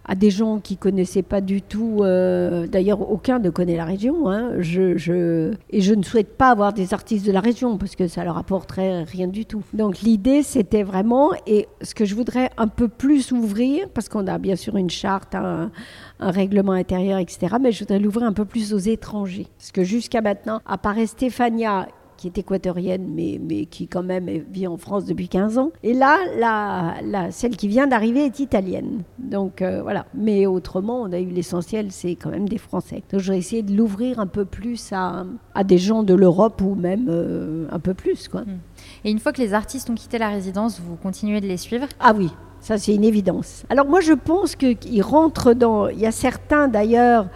à 0.08 0.16
des 0.16 0.30
gens 0.30 0.60
qui 0.60 0.78
connaissaient 0.78 1.24
pas 1.24 1.42
du 1.42 1.62
tout. 1.62 2.00
Euh, 2.02 2.68
d'ailleurs, 2.68 3.10
aucun 3.10 3.40
ne 3.40 3.50
connaît 3.50 3.76
la 3.76 3.86
région. 3.86 4.30
Hein. 4.30 4.52
Et 4.60 5.82
je 5.82 5.94
ne 5.94 6.04
souhaite 6.04 6.38
pas 6.38 6.50
avoir 6.50 6.74
des 6.74 6.94
artistes 6.94 7.26
de 7.26 7.32
la 7.32 7.40
région 7.40 7.78
parce 7.78 7.96
que 7.96 8.08
ça 8.08 8.24
leur 8.24 8.38
apporterait 8.38 9.04
rien 9.04 9.28
du 9.28 9.46
tout. 9.46 9.64
Donc 9.74 10.02
l'idée, 10.02 10.44
c'était 10.44 10.84
vraiment, 10.84 11.32
et 11.48 11.68
ce 11.82 11.96
que 11.96 12.06
je 12.06 12.14
voudrais 12.16 12.52
un 12.58 12.68
peu 12.68 12.88
plus 12.88 13.32
ouvrir, 13.32 13.90
parce 13.94 14.10
qu'on 14.10 14.28
a 14.28 14.38
bien 14.38 14.56
sûr 14.56 14.78
une 14.78 14.90
charte, 14.90 15.34
un, 15.34 15.72
un 16.20 16.32
règlement 16.32 16.74
intérieur, 16.74 17.20
etc., 17.20 17.56
mais 17.60 17.72
je 17.72 17.80
voudrais 17.80 18.00
l'ouvrir 18.00 18.28
un 18.28 18.34
peu 18.34 18.46
plus 18.46 18.74
aux 18.74 18.80
étrangers. 18.80 19.48
Parce 19.58 19.72
que 19.72 19.84
jusqu'à 19.84 20.22
maintenant, 20.22 20.62
à 20.66 20.78
part 20.78 20.96
Stéphania, 21.06 21.88
qui 22.18 22.28
est 22.28 22.38
équatorienne, 22.38 23.08
mais, 23.14 23.40
mais 23.42 23.66
qui 23.66 23.88
quand 23.88 24.04
même 24.04 24.30
vit 24.52 24.68
en 24.68 24.78
France 24.78 25.06
depuis 25.06 25.28
15 25.28 25.58
ans. 25.58 25.72
Et 25.84 25.94
là, 25.94 26.18
la, 26.38 26.96
la 27.04 27.32
celle 27.32 27.56
qui 27.58 27.68
vient 27.68 27.88
d'arriver 27.88 28.26
est 28.26 28.40
italienne. 28.40 29.04
Donc 29.18 29.62
euh, 29.62 29.82
voilà. 29.82 30.06
Mais 30.14 30.46
autrement, 30.46 31.02
on 31.02 31.12
a 31.12 31.20
eu 31.20 31.28
l'essentiel, 31.28 31.92
c'est 31.92 32.16
quand 32.16 32.30
même 32.30 32.48
des 32.48 32.58
Français. 32.58 33.04
Donc 33.12 33.22
j'ai 33.22 33.36
essayé 33.36 33.64
de 33.64 33.76
l'ouvrir 33.76 34.20
un 34.20 34.28
peu 34.28 34.46
plus 34.46 34.92
à, 34.92 35.26
à 35.54 35.64
des 35.64 35.78
gens 35.78 36.04
de 36.04 36.14
l'Europe 36.14 36.62
ou 36.62 36.76
même 36.76 37.08
euh, 37.10 37.68
un 37.72 37.80
peu 37.80 37.94
plus. 37.94 38.28
Quoi. 38.28 38.42
Mm. 38.42 38.60
Et 39.04 39.12
une 39.12 39.20
fois 39.20 39.32
que 39.32 39.42
les 39.42 39.54
artistes 39.54 39.90
ont 39.90 39.96
quitté 39.96 40.18
la 40.18 40.30
résidence, 40.30 40.80
vous 40.80 40.96
continuez 40.96 41.42
de 41.42 41.48
les 41.48 41.58
suivre? 41.58 41.88
Ah 42.00 42.14
oui, 42.16 42.30
ça 42.60 42.78
c'est 42.78 42.94
une 42.94 43.04
évidence. 43.04 43.64
Alors 43.70 43.86
moi 43.86 44.02
je 44.02 44.14
pense 44.14 44.56
qu'ils 44.56 45.02
rentrent 45.02 45.54
dans... 45.54 45.88
Il 45.88 46.00
y 46.00 46.06
a 46.06 46.12
certains 46.12 46.68
d'ailleurs 46.68 47.28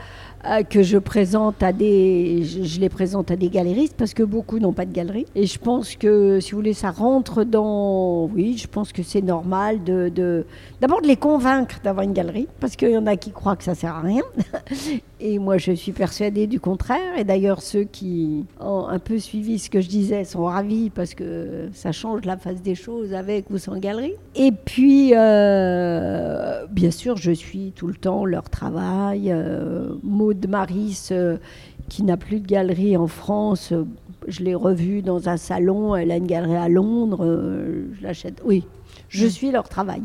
que 0.69 0.83
je 0.83 0.97
présente 0.97 1.61
à 1.63 1.73
des, 1.73 2.43
je, 2.43 2.79
les 2.79 2.89
présente 2.89 3.31
à 3.31 3.35
des 3.35 3.49
galéristes 3.49 3.95
parce 3.97 4.13
que 4.13 4.23
beaucoup 4.23 4.59
n'ont 4.59 4.73
pas 4.73 4.85
de 4.85 4.93
galerie. 4.93 5.25
Et 5.35 5.45
je 5.45 5.59
pense 5.59 5.95
que, 5.95 6.39
si 6.39 6.51
vous 6.51 6.57
voulez, 6.57 6.73
ça 6.73 6.91
rentre 6.91 7.43
dans, 7.43 8.25
oui, 8.25 8.57
je 8.57 8.67
pense 8.67 8.91
que 8.91 9.03
c'est 9.03 9.21
normal 9.21 9.83
de 9.83 10.45
d'abord 10.81 11.01
de 11.01 11.07
les 11.07 11.17
convaincre 11.17 11.79
d'avoir 11.83 12.05
une 12.05 12.13
galerie 12.13 12.47
parce 12.59 12.75
qu'il 12.75 12.91
y 12.91 12.97
en 12.97 13.05
a 13.07 13.15
qui 13.15 13.31
croient 13.31 13.55
que 13.55 13.63
ça 13.63 13.75
sert 13.75 13.95
à 13.95 14.01
rien. 14.01 14.23
Et 15.21 15.37
moi, 15.37 15.57
je 15.57 15.73
suis 15.73 15.91
persuadée 15.91 16.47
du 16.47 16.61
contraire. 16.61 17.17
Et 17.17 17.25
d'ailleurs, 17.25 17.61
ceux 17.61 17.83
qui 17.83 18.45
ont 18.61 18.87
un 18.87 18.99
peu 18.99 19.19
suivi 19.19 19.59
ce 19.59 19.69
que 19.69 19.81
je 19.81 19.89
disais 19.89 20.23
sont 20.23 20.45
ravis 20.45 20.89
parce 20.89 21.13
que 21.13 21.69
ça 21.73 21.91
change 21.91 22.23
la 22.23 22.37
face 22.37 22.61
des 22.61 22.75
choses 22.75 23.13
avec 23.13 23.49
ou 23.49 23.57
sans 23.57 23.77
galerie. 23.77 24.13
Et 24.35 24.51
puis, 24.51 25.11
euh, 25.13 26.65
bien 26.67 26.91
sûr, 26.91 27.17
je 27.17 27.31
suis 27.31 27.73
tout 27.75 27.87
le 27.87 27.95
temps 27.95 28.23
leur 28.23 28.49
travail. 28.49 29.31
Euh, 29.31 29.89
Maud 30.29 30.47
Maris, 30.47 31.07
euh, 31.11 31.37
qui 31.87 32.03
n'a 32.03 32.15
plus 32.17 32.39
de 32.39 32.45
galerie 32.45 32.95
en 32.97 33.07
France, 33.07 33.71
euh, 33.71 33.85
je 34.27 34.41
l'ai 34.43 34.53
revue 34.53 35.01
dans 35.01 35.27
un 35.27 35.37
salon. 35.37 35.95
Elle 35.95 36.11
a 36.11 36.17
une 36.17 36.27
galerie 36.27 36.55
à 36.55 36.69
Londres. 36.69 37.25
euh, 37.25 37.89
je 37.97 38.03
l'achète. 38.03 38.41
Oui, 38.45 38.63
je 39.07 39.25
Mm. 39.25 39.29
suis 39.29 39.51
leur 39.51 39.67
travail. 39.67 40.03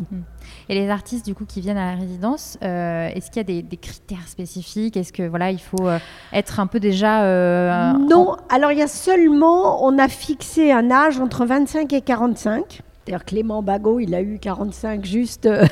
Et 0.70 0.74
les 0.74 0.88
artistes 0.88 1.26
du 1.26 1.34
coup 1.34 1.44
qui 1.44 1.60
viennent 1.60 1.76
à 1.76 1.92
la 1.94 2.00
résidence, 2.00 2.56
euh, 2.62 3.08
est-ce 3.14 3.26
qu'il 3.30 3.36
y 3.36 3.40
a 3.40 3.44
des, 3.44 3.60
des 3.62 3.76
critères 3.76 4.26
spécifiques? 4.28 4.96
Est-ce 4.96 5.12
que 5.12 5.24
voilà, 5.28 5.50
il 5.50 5.60
faut 5.60 5.86
euh, 5.86 5.98
être 6.32 6.58
un 6.58 6.66
peu 6.66 6.80
déjà 6.80 7.24
euh, 7.24 7.92
Non, 8.08 8.36
alors 8.48 8.72
il 8.72 8.78
y 8.78 8.82
a 8.82 8.86
seulement, 8.88 9.84
on 9.84 9.98
a 9.98 10.08
fixé 10.08 10.72
un 10.72 10.90
âge 10.90 11.20
entre 11.20 11.44
25 11.44 11.92
et 11.92 12.00
45. 12.00 12.80
D'ailleurs, 13.06 13.24
Clément 13.24 13.62
Bagot, 13.62 14.00
il 14.00 14.14
a 14.14 14.22
eu 14.22 14.38
45 14.38 15.04
juste, 15.04 15.46
euh, 15.46 15.64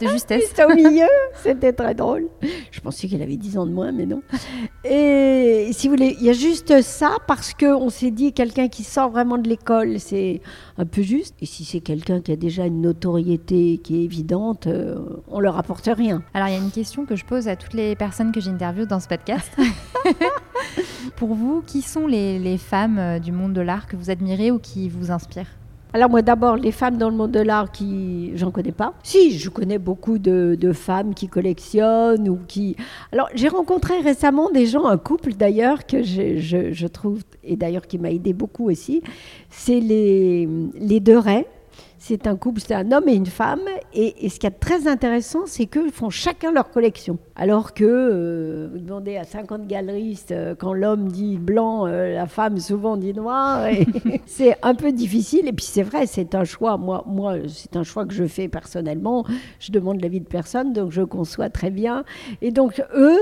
de 0.00 0.08
justesse 0.08 0.42
juste 0.56 0.62
au 0.68 0.74
milieu. 0.74 1.06
C'était 1.42 1.72
très 1.72 1.94
drôle. 1.94 2.26
Je 2.72 2.80
pensais 2.80 3.06
qu'il 3.06 3.22
avait 3.22 3.36
10 3.36 3.58
ans 3.58 3.66
de 3.66 3.72
moins, 3.72 3.92
mais 3.92 4.06
non. 4.06 4.22
Et 4.84 5.68
si 5.72 5.86
vous 5.86 5.94
voulez, 5.94 6.16
il 6.18 6.26
y 6.26 6.30
a 6.30 6.32
juste 6.32 6.82
ça 6.82 7.16
parce 7.28 7.54
qu'on 7.54 7.88
s'est 7.88 8.10
dit 8.10 8.32
quelqu'un 8.32 8.68
qui 8.68 8.82
sort 8.82 9.10
vraiment 9.10 9.38
de 9.38 9.48
l'école, 9.48 10.00
c'est 10.00 10.40
un 10.78 10.86
peu 10.86 11.02
juste. 11.02 11.34
Et 11.40 11.46
si 11.46 11.64
c'est 11.64 11.80
quelqu'un 11.80 12.20
qui 12.20 12.32
a 12.32 12.36
déjà 12.36 12.66
une 12.66 12.80
notoriété 12.80 13.78
qui 13.78 14.00
est 14.00 14.04
évidente, 14.04 14.66
euh, 14.66 14.96
on 15.28 15.40
leur 15.40 15.58
apporte 15.58 15.88
rien. 15.92 16.22
Alors 16.34 16.48
il 16.48 16.54
y 16.54 16.56
a 16.56 16.60
une 16.60 16.70
question 16.70 17.06
que 17.06 17.16
je 17.16 17.24
pose 17.24 17.48
à 17.48 17.56
toutes 17.56 17.74
les 17.74 17.94
personnes 17.94 18.32
que 18.32 18.40
j'interviewe 18.40 18.86
dans 18.86 19.00
ce 19.00 19.08
podcast. 19.08 19.50
Pour 21.16 21.34
vous, 21.34 21.62
qui 21.66 21.82
sont 21.82 22.06
les, 22.06 22.38
les 22.38 22.58
femmes 22.58 22.98
euh, 22.98 23.18
du 23.18 23.32
monde 23.32 23.52
de 23.52 23.60
l'art 23.60 23.86
que 23.86 23.96
vous 23.96 24.10
admirez 24.10 24.50
ou 24.50 24.58
qui 24.58 24.88
vous 24.88 25.10
inspirent? 25.10 25.46
Alors 25.96 26.10
moi 26.10 26.20
d'abord, 26.20 26.56
les 26.56 26.72
femmes 26.72 26.98
dans 26.98 27.08
le 27.08 27.16
monde 27.16 27.30
de 27.30 27.40
l'art, 27.40 27.72
qui 27.72 28.32
j'en 28.34 28.50
connais 28.50 28.70
pas. 28.70 28.92
Si, 29.02 29.38
je 29.38 29.48
connais 29.48 29.78
beaucoup 29.78 30.18
de, 30.18 30.72
femmes 30.74 31.14
qui 31.14 31.26
collectionnent 31.26 32.28
ou 32.28 32.38
qui... 32.46 32.76
Alors 33.12 33.30
j'ai 33.34 33.48
rencontré 33.48 33.98
récemment 34.00 34.50
des 34.50 34.66
gens, 34.66 34.84
un 34.84 34.98
couple 34.98 35.32
d'ailleurs, 35.32 35.86
que 35.86 36.02
je, 36.02 36.86
trouve, 36.86 37.22
et 37.42 37.56
d'ailleurs 37.56 37.86
qui 37.86 37.96
m'a 37.96 38.10
aidé 38.10 38.34
beaucoup 38.34 38.68
aussi, 38.68 39.02
c'est 39.48 39.80
les, 39.80 40.46
les 40.74 41.00
deux 41.00 41.16
Ray. 41.16 41.46
C'est 42.08 42.28
un 42.28 42.36
couple, 42.36 42.60
c'est 42.60 42.72
un 42.72 42.92
homme 42.92 43.08
et 43.08 43.14
une 43.14 43.26
femme. 43.26 43.62
Et, 43.92 44.24
et 44.24 44.28
ce 44.28 44.38
qui 44.38 44.46
est 44.46 44.50
très 44.52 44.86
intéressant, 44.86 45.40
c'est 45.46 45.66
qu'ils 45.66 45.90
font 45.90 46.08
chacun 46.08 46.52
leur 46.52 46.70
collection. 46.70 47.18
Alors 47.34 47.74
que 47.74 47.84
euh, 47.84 48.68
vous 48.72 48.78
demandez 48.78 49.16
à 49.16 49.24
50 49.24 49.66
galeristes, 49.66 50.30
euh, 50.30 50.54
quand 50.56 50.72
l'homme 50.72 51.08
dit 51.08 51.36
blanc, 51.36 51.88
euh, 51.88 52.14
la 52.14 52.28
femme 52.28 52.58
souvent 52.58 52.96
dit 52.96 53.12
noir. 53.12 53.66
c'est 54.26 54.56
un 54.62 54.76
peu 54.76 54.92
difficile. 54.92 55.48
Et 55.48 55.52
puis 55.52 55.64
c'est 55.64 55.82
vrai, 55.82 56.06
c'est 56.06 56.36
un 56.36 56.44
choix. 56.44 56.76
Moi, 56.76 57.02
moi 57.08 57.38
c'est 57.48 57.74
un 57.74 57.82
choix 57.82 58.06
que 58.06 58.14
je 58.14 58.24
fais 58.24 58.46
personnellement. 58.46 59.24
Je 59.58 59.72
demande 59.72 60.00
l'avis 60.00 60.20
de 60.20 60.28
personne, 60.28 60.72
donc 60.72 60.92
je 60.92 61.02
conçois 61.02 61.50
très 61.50 61.70
bien. 61.70 62.04
Et 62.40 62.52
donc 62.52 62.80
eux, 62.94 63.18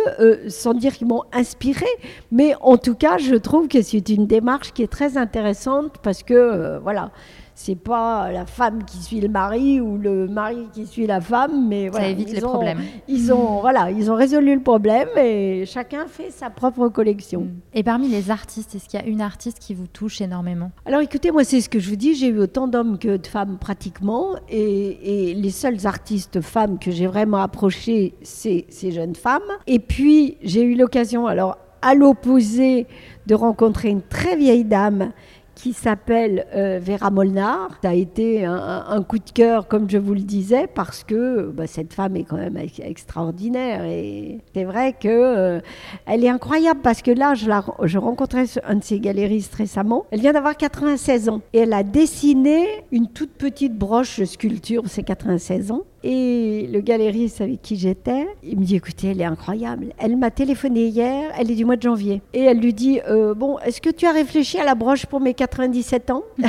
sans 0.49 0.75
dire 0.75 0.93
qu'ils 0.93 1.07
m'ont 1.07 1.25
inspiré, 1.33 1.87
mais 2.31 2.55
en 2.61 2.77
tout 2.77 2.95
cas, 2.95 3.17
je 3.17 3.35
trouve 3.37 3.67
que 3.67 3.81
c'est 3.81 4.11
une 4.11 4.27
démarche 4.27 4.75
qui 4.75 4.83
est 4.83 4.93
très 4.93 5.17
intéressante 5.17 5.95
parce 6.03 6.23
que, 6.23 6.79
voilà, 6.83 7.11
c'est 7.57 7.77
pas 7.77 8.33
la 8.33 8.47
femme 8.47 8.85
qui 8.85 8.99
suit 8.99 9.21
le 9.21 9.29
mari 9.29 9.81
ou 9.81 9.97
le 9.97 10.27
mari 10.27 10.67
qui 10.73 10.87
suit 10.87 11.07
la 11.07 11.21
femme, 11.21 11.69
mais 11.69 11.89
voilà, 11.89 12.07
Ça 12.07 12.11
évite 12.11 12.31
ils 12.31 12.35
les 12.37 12.45
ont- 12.45 12.49
problèmes. 12.51 12.81
Ils 13.07 13.33
ont, 13.33 13.61
voilà, 13.61 13.91
ils 13.93 14.11
ont 14.11 14.17
résolu 14.17 14.55
le 14.55 14.61
problème 14.61 15.09
et 15.17 15.65
chacun 15.67 16.07
fait 16.09 16.31
sa 16.31 16.51
propre 16.51 16.89
collection. 16.89 17.47
Et 17.73 17.83
parmi 17.83 18.09
les 18.09 18.31
artistes, 18.31 18.75
est-ce 18.75 18.89
qu'il 18.89 18.99
y 18.99 19.03
a 19.03 19.07
une 19.07 19.21
artiste 19.21 19.59
qui 19.61 19.73
vous 19.75 19.87
touche 19.87 20.21
énormément? 20.21 20.73
Alors 20.85 21.01
écoutez, 21.01 21.31
moi 21.31 21.45
c'est 21.45 21.61
ce 21.61 21.69
que 21.69 21.79
je 21.79 21.89
vous 21.91 21.97
dis, 21.97 22.15
j'ai 22.15 22.27
eu 22.29 22.39
autant 22.41 22.67
d'hommes 22.67 22.99
que 22.99 23.17
de 23.19 23.27
femmes 23.27 23.57
pratiquement, 23.61 24.31
et, 24.49 25.31
et 25.31 25.35
les 25.35 25.51
seules 25.51 25.87
artistes 25.87 26.41
femmes 26.41 26.79
que 26.79 26.91
j'ai 26.91 27.07
vraiment 27.07 27.39
approchées, 27.39 28.15
c'est 28.23 28.67
ces 28.69 28.91
jeunes 28.91 29.15
femmes. 29.15 29.43
Et 29.69 29.79
puis 29.79 30.39
j'ai 30.43 30.63
eu 30.63 30.75
l'occasion, 30.75 31.27
alors 31.29 31.59
à 31.83 31.95
l'opposé, 31.95 32.87
de 33.27 33.35
rencontrer 33.35 33.91
une 33.91 34.01
très 34.03 34.37
vieille 34.37 34.65
dame 34.65 35.13
qui 35.55 35.73
s'appelle 35.73 36.47
euh, 36.55 36.79
Vera 36.83 37.11
Molnar. 37.11 37.79
Ça 37.83 37.91
a 37.91 37.95
été 37.95 38.45
un, 38.45 39.03
coup 39.03 39.19
de 39.19 39.31
cœur, 39.31 39.69
comme 39.69 39.89
je 39.89 39.99
vous 39.99 40.15
le 40.15 40.21
disais, 40.21 40.67
parce 40.67 41.05
que 41.05 41.51
bah, 41.51 41.67
cette 41.67 41.93
femme 41.93 42.17
est 42.17 42.25
quand 42.25 42.37
même 42.37 42.57
ex- 42.57 42.81
extraordinaire. 42.81 43.85
Et 43.85 44.39
c'est 44.55 44.65
vrai 44.65 44.93
que 44.93 45.09
euh, 45.09 45.61
est 46.07 46.29
incroyable, 46.29 46.81
parce 46.83 47.03
que 47.03 47.11
là, 47.11 47.35
je, 47.35 47.99
rencontrais 47.99 48.45
un 48.65 48.77
de 48.77 48.85
ses 48.85 49.01
galéristes 49.01 49.55
récemment. 49.55 50.07
Elle 50.11 50.21
vient 50.21 50.33
d'avoir 50.33 50.57
96 50.57 51.29
ans. 51.29 51.41
Et 51.53 51.59
elle 51.59 51.73
a 51.73 51.83
dessiné 51.83 52.67
une 52.93 53.09
toute 53.09 53.33
petite 53.33 53.77
broche 53.77 54.21
de 54.21 54.25
sculpture, 54.25 54.83
c'est 54.87 55.03
96 55.03 55.73
ans. 55.73 55.83
Et 56.07 56.69
le 56.71 56.81
galériste 56.83 57.41
avec 57.41 57.63
qui 57.63 57.77
j'étais, 57.77 58.27
il 58.43 58.59
me 58.61 58.65
dit 58.65 58.77
écoutez, 58.77 59.09
elle 59.13 59.21
est 59.23 59.25
incroyable. 59.25 59.87
Elle 59.99 60.19
m'a 60.19 60.31
téléphoné 60.31 60.89
hier, 60.89 61.33
elle 61.39 61.51
est 61.51 61.55
du 61.55 61.65
mois 61.65 61.77
de 61.77 61.83
janvier. 61.83 62.21
Et 62.35 62.41
elle 62.43 62.59
lui 62.61 62.75
dit 62.75 63.01
euh, 63.09 63.33
Bon, 63.35 63.59
est-ce 63.61 63.81
que 63.81 63.89
tu 63.89 64.05
as 64.05 64.13
réfléchi 64.13 64.59
à 64.59 64.65
la 64.65 64.75
broche 64.75 65.07
pour 65.07 65.21
mes 65.21 65.33
97 65.33 66.11
ans 66.11 66.23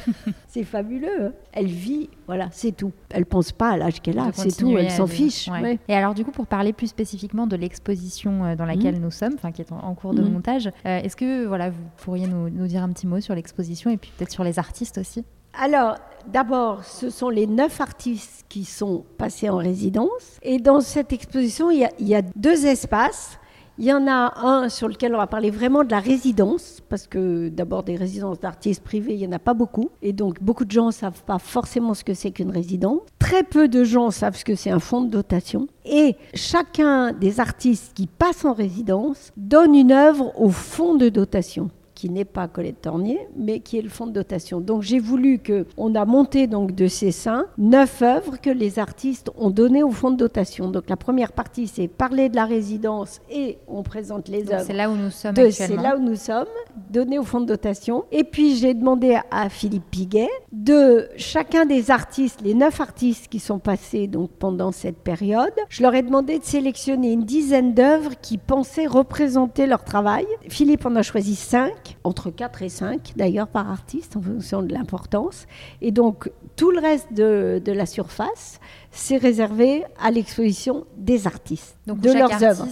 C'est 0.49 0.63
fabuleux. 0.63 1.07
hein. 1.27 1.31
Elle 1.53 1.67
vit, 1.67 2.09
voilà, 2.27 2.49
c'est 2.51 2.73
tout. 2.75 2.91
Elle 3.09 3.25
pense 3.25 3.53
pas 3.53 3.69
à 3.69 3.77
l'âge 3.77 4.01
qu'elle 4.01 4.19
a, 4.19 4.29
c'est 4.33 4.55
tout. 4.57 4.77
Elle 4.77 4.91
s'en 4.91 5.07
fiche. 5.07 5.47
Ouais. 5.47 5.61
ouais. 5.61 5.79
Et 5.87 5.93
alors 5.95 6.13
du 6.13 6.25
coup, 6.25 6.31
pour 6.31 6.47
parler 6.47 6.73
plus 6.73 6.87
spécifiquement 6.87 7.47
de 7.47 7.55
l'exposition 7.55 8.43
euh, 8.43 8.55
dans 8.57 8.65
laquelle 8.65 8.99
nous 8.99 9.11
sommes, 9.11 9.35
enfin 9.35 9.53
qui 9.53 9.61
est 9.61 9.71
en, 9.71 9.77
en 9.79 9.95
cours 9.95 10.13
de 10.13 10.21
Mhm. 10.21 10.33
montage, 10.33 10.67
euh, 10.85 10.99
est-ce 11.01 11.15
que 11.15 11.45
voilà, 11.45 11.69
vous 11.69 11.81
pourriez 11.97 12.27
nous, 12.27 12.49
nous 12.49 12.67
dire 12.67 12.83
un 12.83 12.89
petit 12.89 13.07
mot 13.07 13.21
sur 13.21 13.35
l'exposition 13.35 13.89
et 13.89 13.95
puis 13.95 14.11
peut-être 14.17 14.31
sur 14.31 14.43
les 14.43 14.59
artistes 14.59 14.97
aussi? 14.97 15.23
Alors, 15.57 15.95
d'abord, 16.27 16.83
ce 16.83 17.09
sont 17.09 17.29
les 17.29 17.47
neuf 17.47 17.79
artistes 17.79 18.45
qui 18.49 18.65
sont 18.65 19.05
passés 19.17 19.49
en 19.49 19.57
résidence. 19.57 20.37
Et 20.43 20.59
dans 20.59 20.81
cette 20.81 21.13
exposition, 21.13 21.71
il 21.71 21.87
y 21.99 22.15
a, 22.15 22.21
deux 22.35 22.65
espaces. 22.65 23.39
Il 23.77 23.85
y 23.85 23.93
en 23.93 24.07
a 24.07 24.33
un 24.39 24.69
sur 24.69 24.87
lequel 24.87 25.13
on 25.15 25.17
va 25.17 25.27
parler 25.27 25.51
vraiment 25.51 25.83
de 25.83 25.91
la 25.91 25.99
résidence, 25.99 26.81
parce 26.87 27.07
que 27.07 27.49
d'abord 27.49 27.83
des 27.83 27.95
résidences 27.95 28.39
d'artistes 28.39 28.83
privés, 28.83 29.13
il 29.13 29.19
n'y 29.19 29.27
en 29.27 29.33
a 29.33 29.39
pas 29.39 29.53
beaucoup. 29.53 29.89
Et 30.01 30.13
donc 30.13 30.41
beaucoup 30.41 30.63
de 30.63 30.71
gens 30.71 30.87
ne 30.87 30.91
savent 30.91 31.23
pas 31.23 31.39
forcément 31.39 31.93
ce 31.93 32.03
que 32.05 32.13
c'est 32.13 32.31
qu'une 32.31 32.51
résidence. 32.51 33.01
Très 33.19 33.43
peu 33.43 33.67
de 33.67 33.83
gens 33.83 34.11
savent 34.11 34.37
ce 34.37 34.45
que 34.45 34.55
c'est 34.55 34.71
un 34.71 34.79
fonds 34.79 35.01
de 35.01 35.09
dotation. 35.09 35.67
Et 35.83 36.15
chacun 36.33 37.11
des 37.11 37.41
artistes 37.41 37.93
qui 37.93 38.07
passent 38.07 38.45
en 38.45 38.53
résidence 38.53 39.31
donne 39.35 39.75
une 39.75 39.91
œuvre 39.91 40.31
au 40.39 40.49
fonds 40.49 40.95
de 40.95 41.09
dotation 41.09 41.69
qui 41.95 42.09
n'est 42.09 42.25
pas 42.25 42.47
Colette 42.47 42.81
Tornier, 42.81 43.27
mais 43.35 43.59
qui 43.61 43.77
est 43.77 43.81
le 43.81 43.89
fonds 43.89 44.07
de 44.07 44.11
dotation. 44.11 44.59
Donc 44.59 44.81
j'ai 44.81 44.99
voulu 44.99 45.39
que 45.39 45.65
on 45.77 45.95
a 45.95 46.05
monté 46.05 46.47
donc 46.47 46.75
de 46.75 46.87
ces 46.87 47.11
seins 47.11 47.45
neuf 47.57 48.01
œuvres 48.01 48.37
que 48.39 48.49
les 48.49 48.77
artistes 48.79 49.31
ont 49.37 49.49
données 49.49 49.83
au 49.83 49.91
fonds 49.91 50.11
de 50.11 50.17
dotation. 50.17 50.69
Donc 50.69 50.89
la 50.89 50.97
première 50.97 51.31
partie 51.31 51.67
c'est 51.67 51.87
parler 51.87 52.29
de 52.29 52.35
la 52.35 52.45
résidence 52.45 53.21
et 53.31 53.57
on 53.67 53.83
présente 53.83 54.27
les 54.27 54.43
Donc, 54.43 54.53
œuvres. 54.53 54.65
C'est 54.67 54.73
là 54.73 54.89
où 54.89 54.95
nous 54.95 55.09
sommes 55.09 55.35
C'est 55.51 55.75
là 55.75 55.97
où 55.97 56.01
nous 56.01 56.15
sommes, 56.15 56.45
donné 56.91 57.17
au 57.17 57.23
fonds 57.23 57.41
de 57.41 57.45
dotation. 57.45 58.05
Et 58.11 58.23
puis 58.23 58.55
j'ai 58.55 58.73
demandé 58.73 59.15
à, 59.15 59.23
à 59.31 59.49
Philippe 59.49 59.89
Piguet 59.89 60.29
de 60.51 61.07
chacun 61.17 61.65
des 61.65 61.91
artistes, 61.91 62.41
les 62.43 62.53
neuf 62.53 62.81
artistes 62.81 63.27
qui 63.29 63.39
sont 63.39 63.59
passés 63.59 64.07
donc 64.07 64.31
pendant 64.31 64.71
cette 64.71 64.97
période, 64.97 65.53
je 65.69 65.81
leur 65.81 65.95
ai 65.95 66.01
demandé 66.01 66.39
de 66.39 66.43
sélectionner 66.43 67.11
une 67.13 67.23
dizaine 67.23 67.73
d'œuvres 67.73 68.11
qui 68.21 68.37
pensaient 68.37 68.87
représenter 68.87 69.67
leur 69.67 69.83
travail. 69.83 70.25
Philippe 70.49 70.85
en 70.85 70.95
a 70.95 71.01
choisi 71.01 71.35
cinq. 71.35 71.84
Entre 72.03 72.29
4 72.31 72.61
et 72.63 72.69
5 72.69 73.13
d'ailleurs 73.15 73.47
par 73.47 73.69
artiste 73.69 74.15
en 74.17 74.21
fonction 74.21 74.61
de 74.61 74.73
l'importance. 74.73 75.45
Et 75.81 75.91
donc 75.91 76.29
tout 76.55 76.71
le 76.71 76.79
reste 76.79 77.11
de, 77.13 77.61
de 77.63 77.71
la 77.71 77.85
surface, 77.85 78.59
c'est 78.91 79.17
réservé 79.17 79.83
à 80.01 80.09
l'exposition 80.11 80.85
des 80.97 81.27
artistes, 81.27 81.77
Donc 81.85 81.99
de 81.99 82.11
leurs 82.13 82.41
œuvres. 82.43 82.65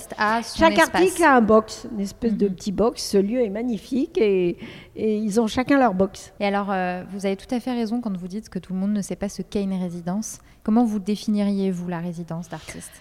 Chaque 0.55 0.77
espace. 0.77 0.95
article 0.95 1.23
a 1.23 1.35
un 1.35 1.41
box, 1.41 1.87
une 1.93 1.99
espèce 1.99 2.33
de 2.33 2.47
Mhm. 2.47 2.55
petit 2.55 2.71
box. 2.71 3.03
Ce 3.03 3.17
lieu 3.17 3.41
est 3.41 3.49
magnifique 3.49 4.17
et, 4.17 4.57
et 4.95 5.17
ils 5.17 5.41
ont 5.41 5.47
chacun 5.47 5.77
leur 5.77 5.93
box. 5.93 6.31
Et 6.39 6.45
alors, 6.45 6.67
euh, 6.71 7.03
vous 7.11 7.25
avez 7.25 7.35
tout 7.35 7.53
à 7.53 7.59
fait 7.59 7.73
raison 7.73 7.99
quand 7.99 8.15
vous 8.15 8.27
dites 8.27 8.47
que 8.49 8.59
tout 8.59 8.73
le 8.73 8.79
monde 8.79 8.93
ne 8.93 9.01
sait 9.01 9.15
pas 9.17 9.27
ce 9.29 9.41
qu'est 9.41 9.63
une 9.63 9.73
résidence. 9.73 10.39
Comment 10.63 10.85
vous 10.85 10.99
définiriez, 10.99 11.71
vous, 11.71 11.89
la 11.89 11.99
résidence 11.99 12.47
d'artiste? 12.47 12.91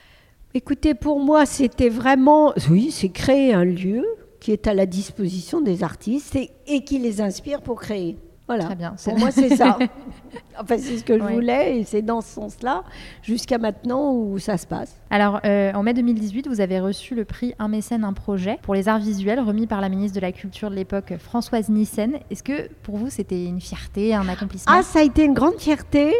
Écoutez, 0.55 0.94
pour 0.94 1.20
moi, 1.20 1.46
c'était 1.46 1.88
vraiment, 1.88 2.53
oui, 2.68 2.90
c'est 2.90 3.09
créer 3.09 3.55
un 3.55 3.64
lieu 3.64 4.05
qui 4.43 4.51
est 4.51 4.67
à 4.67 4.75
la 4.75 4.87
disposition 4.87 5.61
des 5.61 5.85
artistes 5.85 6.37
et, 6.67 6.85
qui 6.85 6.99
les 6.99 7.21
inspire 7.21 7.63
pour 7.63 7.81
créer. 7.81 8.17
Voilà. 8.49 8.65
Très 8.65 8.75
bien. 8.75 8.95
Pour 9.05 9.19
moi, 9.19 9.31
c'est 9.31 9.57
ça. 9.57 9.79
enfin, 10.61 10.77
c'est 10.79 10.99
ce 10.99 11.05
que 11.05 11.17
je 11.19 11.23
Ouais. 11.23 11.35
voulais 11.35 11.79
et 11.79 11.85
c'est 11.85 12.03
dans 12.03 12.21
ce 12.21 12.29
sens-là, 12.35 12.83
jusqu'à 13.23 13.57
maintenant, 13.59 14.13
où 14.13 14.39
ça 14.39 14.57
se 14.59 14.67
passe. 14.67 14.97
Alors, 15.11 15.41
euh, 15.45 15.73
en 15.75 15.83
mai 15.83 15.95
2018, 15.95 16.49
vous 16.49 16.61
avez 16.61 16.81
reçu 16.81 17.15
le 17.15 17.25
prix 17.25 17.55
Un 17.59 17.69
mécène, 17.69 18.03
un 18.03 18.13
projet 18.13 18.59
pour 18.63 18.75
les 18.75 18.89
arts 18.89 18.99
visuels 18.99 19.39
remis 19.41 19.67
par 19.67 19.81
la 19.81 19.89
ministre 19.89 20.17
de 20.17 20.21
la 20.23 20.33
Culture 20.33 20.71
de 20.71 20.75
l'époque, 20.75 21.15
Françoise 21.19 21.69
Nyssen. 21.69 22.15
Est-ce 22.31 22.43
que 22.43 22.69
pour 22.83 22.97
vous, 22.97 23.11
c'était 23.11 23.45
une 23.45 23.61
fierté, 23.61 24.15
un 24.15 24.29
accomplissement? 24.29 24.75
Ah, 24.77 24.83
ça 24.83 24.99
a 24.99 25.03
été 25.03 25.25
une 25.25 25.35
grande 25.35 25.59
fierté, 25.59 26.13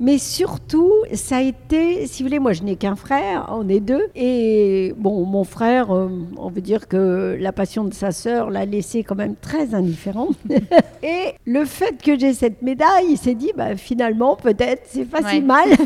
mais 0.00 0.16
surtout, 0.18 0.92
ça 1.12 1.38
a 1.38 1.42
été, 1.42 2.06
si 2.06 2.22
vous 2.22 2.28
voulez, 2.28 2.38
moi 2.38 2.52
je 2.54 2.62
n'ai 2.62 2.76
qu'un 2.76 2.96
frère, 2.96 3.48
on 3.52 3.68
est 3.68 3.80
deux, 3.80 4.06
et 4.14 4.94
bon, 4.96 5.24
mon 5.26 5.44
frère, 5.44 5.94
euh, 5.94 6.08
on 6.38 6.48
veut 6.48 6.62
dire 6.62 6.88
que 6.88 7.36
la 7.38 7.52
passion 7.52 7.84
de 7.84 7.92
sa 7.92 8.12
sœur 8.12 8.48
l'a 8.50 8.64
laissé 8.64 9.02
quand 9.04 9.14
même 9.16 9.34
très 9.36 9.74
indifférent. 9.74 10.28
et 11.02 11.34
le 11.44 11.64
fait 11.66 12.00
que 12.02 12.18
j'ai 12.18 12.32
cette 12.32 12.62
médaille, 12.62 13.06
il 13.10 13.16
s'est 13.18 13.34
dit, 13.34 13.52
bah, 13.56 13.76
finalement, 13.76 14.36
peut-être, 14.36 14.82
c'est 14.86 15.04
pas 15.04 15.20
Ouais. 15.22 15.30
si 15.32 15.40
mal. 15.42 15.68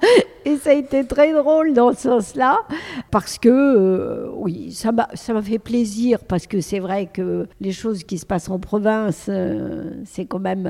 Et 0.44 0.56
ça 0.56 0.70
a 0.70 0.74
été 0.74 1.04
très 1.04 1.32
drôle 1.32 1.72
dans 1.74 1.92
ce 1.92 2.02
sens-là, 2.02 2.60
parce 3.10 3.38
que, 3.38 3.48
euh, 3.48 4.30
oui, 4.34 4.72
ça 4.72 4.92
m'a 4.92 5.42
fait 5.42 5.58
plaisir, 5.58 6.20
parce 6.24 6.46
que 6.46 6.60
c'est 6.60 6.78
vrai 6.78 7.06
que 7.12 7.46
les 7.60 7.72
choses 7.72 8.04
qui 8.04 8.18
se 8.18 8.26
passent 8.26 8.48
en 8.48 8.58
province, 8.58 9.26
euh, 9.28 9.90
c'est 10.04 10.24
quand 10.26 10.38
même... 10.38 10.66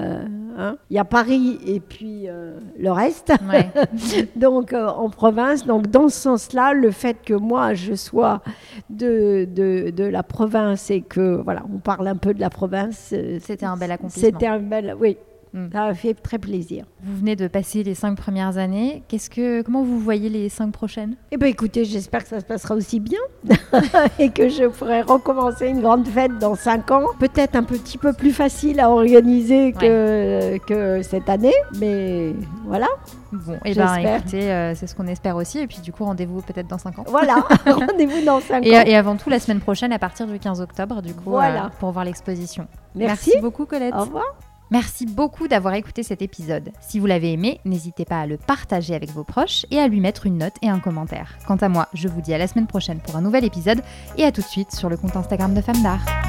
hein, 0.57 0.77
Il 0.91 0.97
y 0.97 0.99
a 0.99 1.05
Paris 1.05 1.59
et 1.67 1.81
puis 1.81 2.29
euh, 2.29 2.59
le 2.79 2.91
reste, 2.93 3.33
Ouais. 3.51 3.71
donc 4.37 4.73
euh, 4.73 4.87
en 4.89 5.11
province. 5.11 5.67
Donc 5.67 5.89
dans 5.89 6.09
ce 6.09 6.19
sens-là, 6.21 6.73
le 6.73 6.91
fait 6.91 7.17
que 7.25 7.35
moi, 7.35 7.75
je 7.75 7.95
sois 7.95 8.43
de, 8.91 9.47
de, 9.51 9.91
de 9.91 10.05
la 10.05 10.23
province 10.23 10.91
et 10.91 11.03
que, 11.03 11.41
voilà, 11.43 11.63
on 11.75 11.79
parle 11.79 12.09
un 12.09 12.17
peu 12.17 12.35
de 12.35 12.41
la 12.41 12.51
province... 12.51 13.11
euh, 13.13 13.39
C'était 13.41 13.67
un 13.67 13.77
bel 13.77 13.91
accomplissement. 13.93 14.23
C'était 14.33 14.47
un 14.47 14.59
bel... 14.61 14.97
Oui, 15.01 15.17
Mm. 15.57 15.69
ça 15.73 15.85
a 15.85 15.95
fait 15.95 16.15
très 16.15 16.39
plaisir. 16.39 16.85
Vous 17.03 17.17
venez 17.17 17.35
de 17.35 17.49
passer 17.49 17.83
les 17.83 17.95
cinq 17.95 18.15
premières 18.17 18.59
années. 18.59 19.03
Qu'est-ce 19.09 19.31
que, 19.31 19.63
comment 19.63 19.83
vous 19.83 19.99
voyez 19.99 20.29
les 20.29 20.49
cinq 20.51 20.71
prochaines? 20.71 21.17
Eh 21.33 21.37
bien, 21.39 21.49
écoutez, 21.49 21.85
j'espère 21.87 22.23
que 22.23 22.29
ça 22.29 22.41
se 22.41 22.45
passera 22.45 22.75
aussi 22.75 23.01
bien 23.01 23.19
et 24.19 24.31
que 24.31 24.49
je 24.49 24.65
pourrai 24.67 25.03
recommencer 25.03 25.69
une 25.69 25.81
grande 25.81 26.07
fête 26.07 26.39
dans 26.39 26.55
cinq 26.55 26.91
ans. 26.91 27.05
Peut-être 27.19 27.57
un 27.57 27.63
petit 27.63 27.97
peu 27.99 28.13
plus 28.13 28.33
facile 28.33 28.81
à 28.81 28.91
organiser 28.91 29.73
que, 29.73 30.59
que 30.67 31.03
cette 31.03 31.29
année, 31.29 31.55
mais 31.79 32.35
voilà. 32.67 32.89
Bon, 33.33 33.55
et 33.65 33.75
ben 33.75 33.87
J'espère. 33.95 34.19
écoutez, 34.21 34.53
euh, 34.53 34.75
c'est 34.75 34.87
ce 34.87 34.95
qu'on 34.95 35.07
espère 35.07 35.37
aussi. 35.37 35.59
Et 35.59 35.67
puis 35.67 35.79
du 35.81 35.93
coup, 35.93 36.05
rendez-vous 36.05 36.43
peut-être 36.43 36.69
dans 36.69 36.79
cinq 36.79 36.99
ans. 36.99 37.05
Voilà, 37.07 37.37
rendez-vous 37.67 38.25
dans 38.25 38.41
cinq 38.41 38.65
Et, 38.67 38.77
ans. 38.77 38.83
et 38.87 38.95
avant 38.95 39.17
tout, 39.17 39.31
la 39.31 39.41
semaine 39.41 39.61
prochaine, 39.61 39.93
à 39.93 39.99
partir 39.99 40.27
du 40.27 40.39
15 40.39 40.61
octobre, 40.61 41.03
du 41.03 41.15
coup, 41.15 41.31
Voilà. 41.31 41.67
euh, 41.67 41.69
pour 41.81 41.91
voir 41.93 42.05
l'exposition. 42.05 42.67
Merci. 42.95 43.33
beaucoup, 43.41 43.67
Colette. 43.67 43.95
Au 43.95 44.01
revoir. 44.03 44.25
Merci 44.71 45.07
beaucoup 45.07 45.47
d'avoir 45.47 45.75
écouté 45.75 46.03
cet 46.03 46.23
épisode. 46.23 46.73
Si 46.81 46.99
vous 46.99 47.07
l'avez 47.07 47.33
aimé, 47.33 47.61
n'hésitez 47.65 48.05
pas 48.05 48.21
à 48.21 48.27
le 48.27 48.37
partager 48.37 48.95
avec 48.95 49.11
vos 49.11 49.25
proches 49.25 49.65
et 49.71 49.79
à 49.79 49.87
lui 49.87 50.01
mettre 50.01 50.27
une 50.27 50.39
note 50.39 50.57
et 50.63 50.69
un 50.69 50.81
commentaire. 50.81 51.39
Quant 51.47 51.57
à 51.57 51.69
moi, 51.69 51.89
je 51.95 52.09
vous 52.09 52.21
dis 52.21 52.35
à 52.35 52.39
la 52.39 52.49
semaine 52.49 52.67
prochaine 52.67 52.99
pour 52.99 53.17
un 53.17 53.23
nouvel 53.23 53.45
épisode 53.45 53.83
et 54.17 54.25
à 54.25 54.33
tout 54.33 54.41
de 54.41 54.47
suite 54.47 54.73
sur 54.73 54.89
le 54.89 54.97
compte 54.97 55.17
Instagram 55.17 55.55
de 55.55 55.61
Femmes 55.61 55.83
d'Art. 55.83 56.26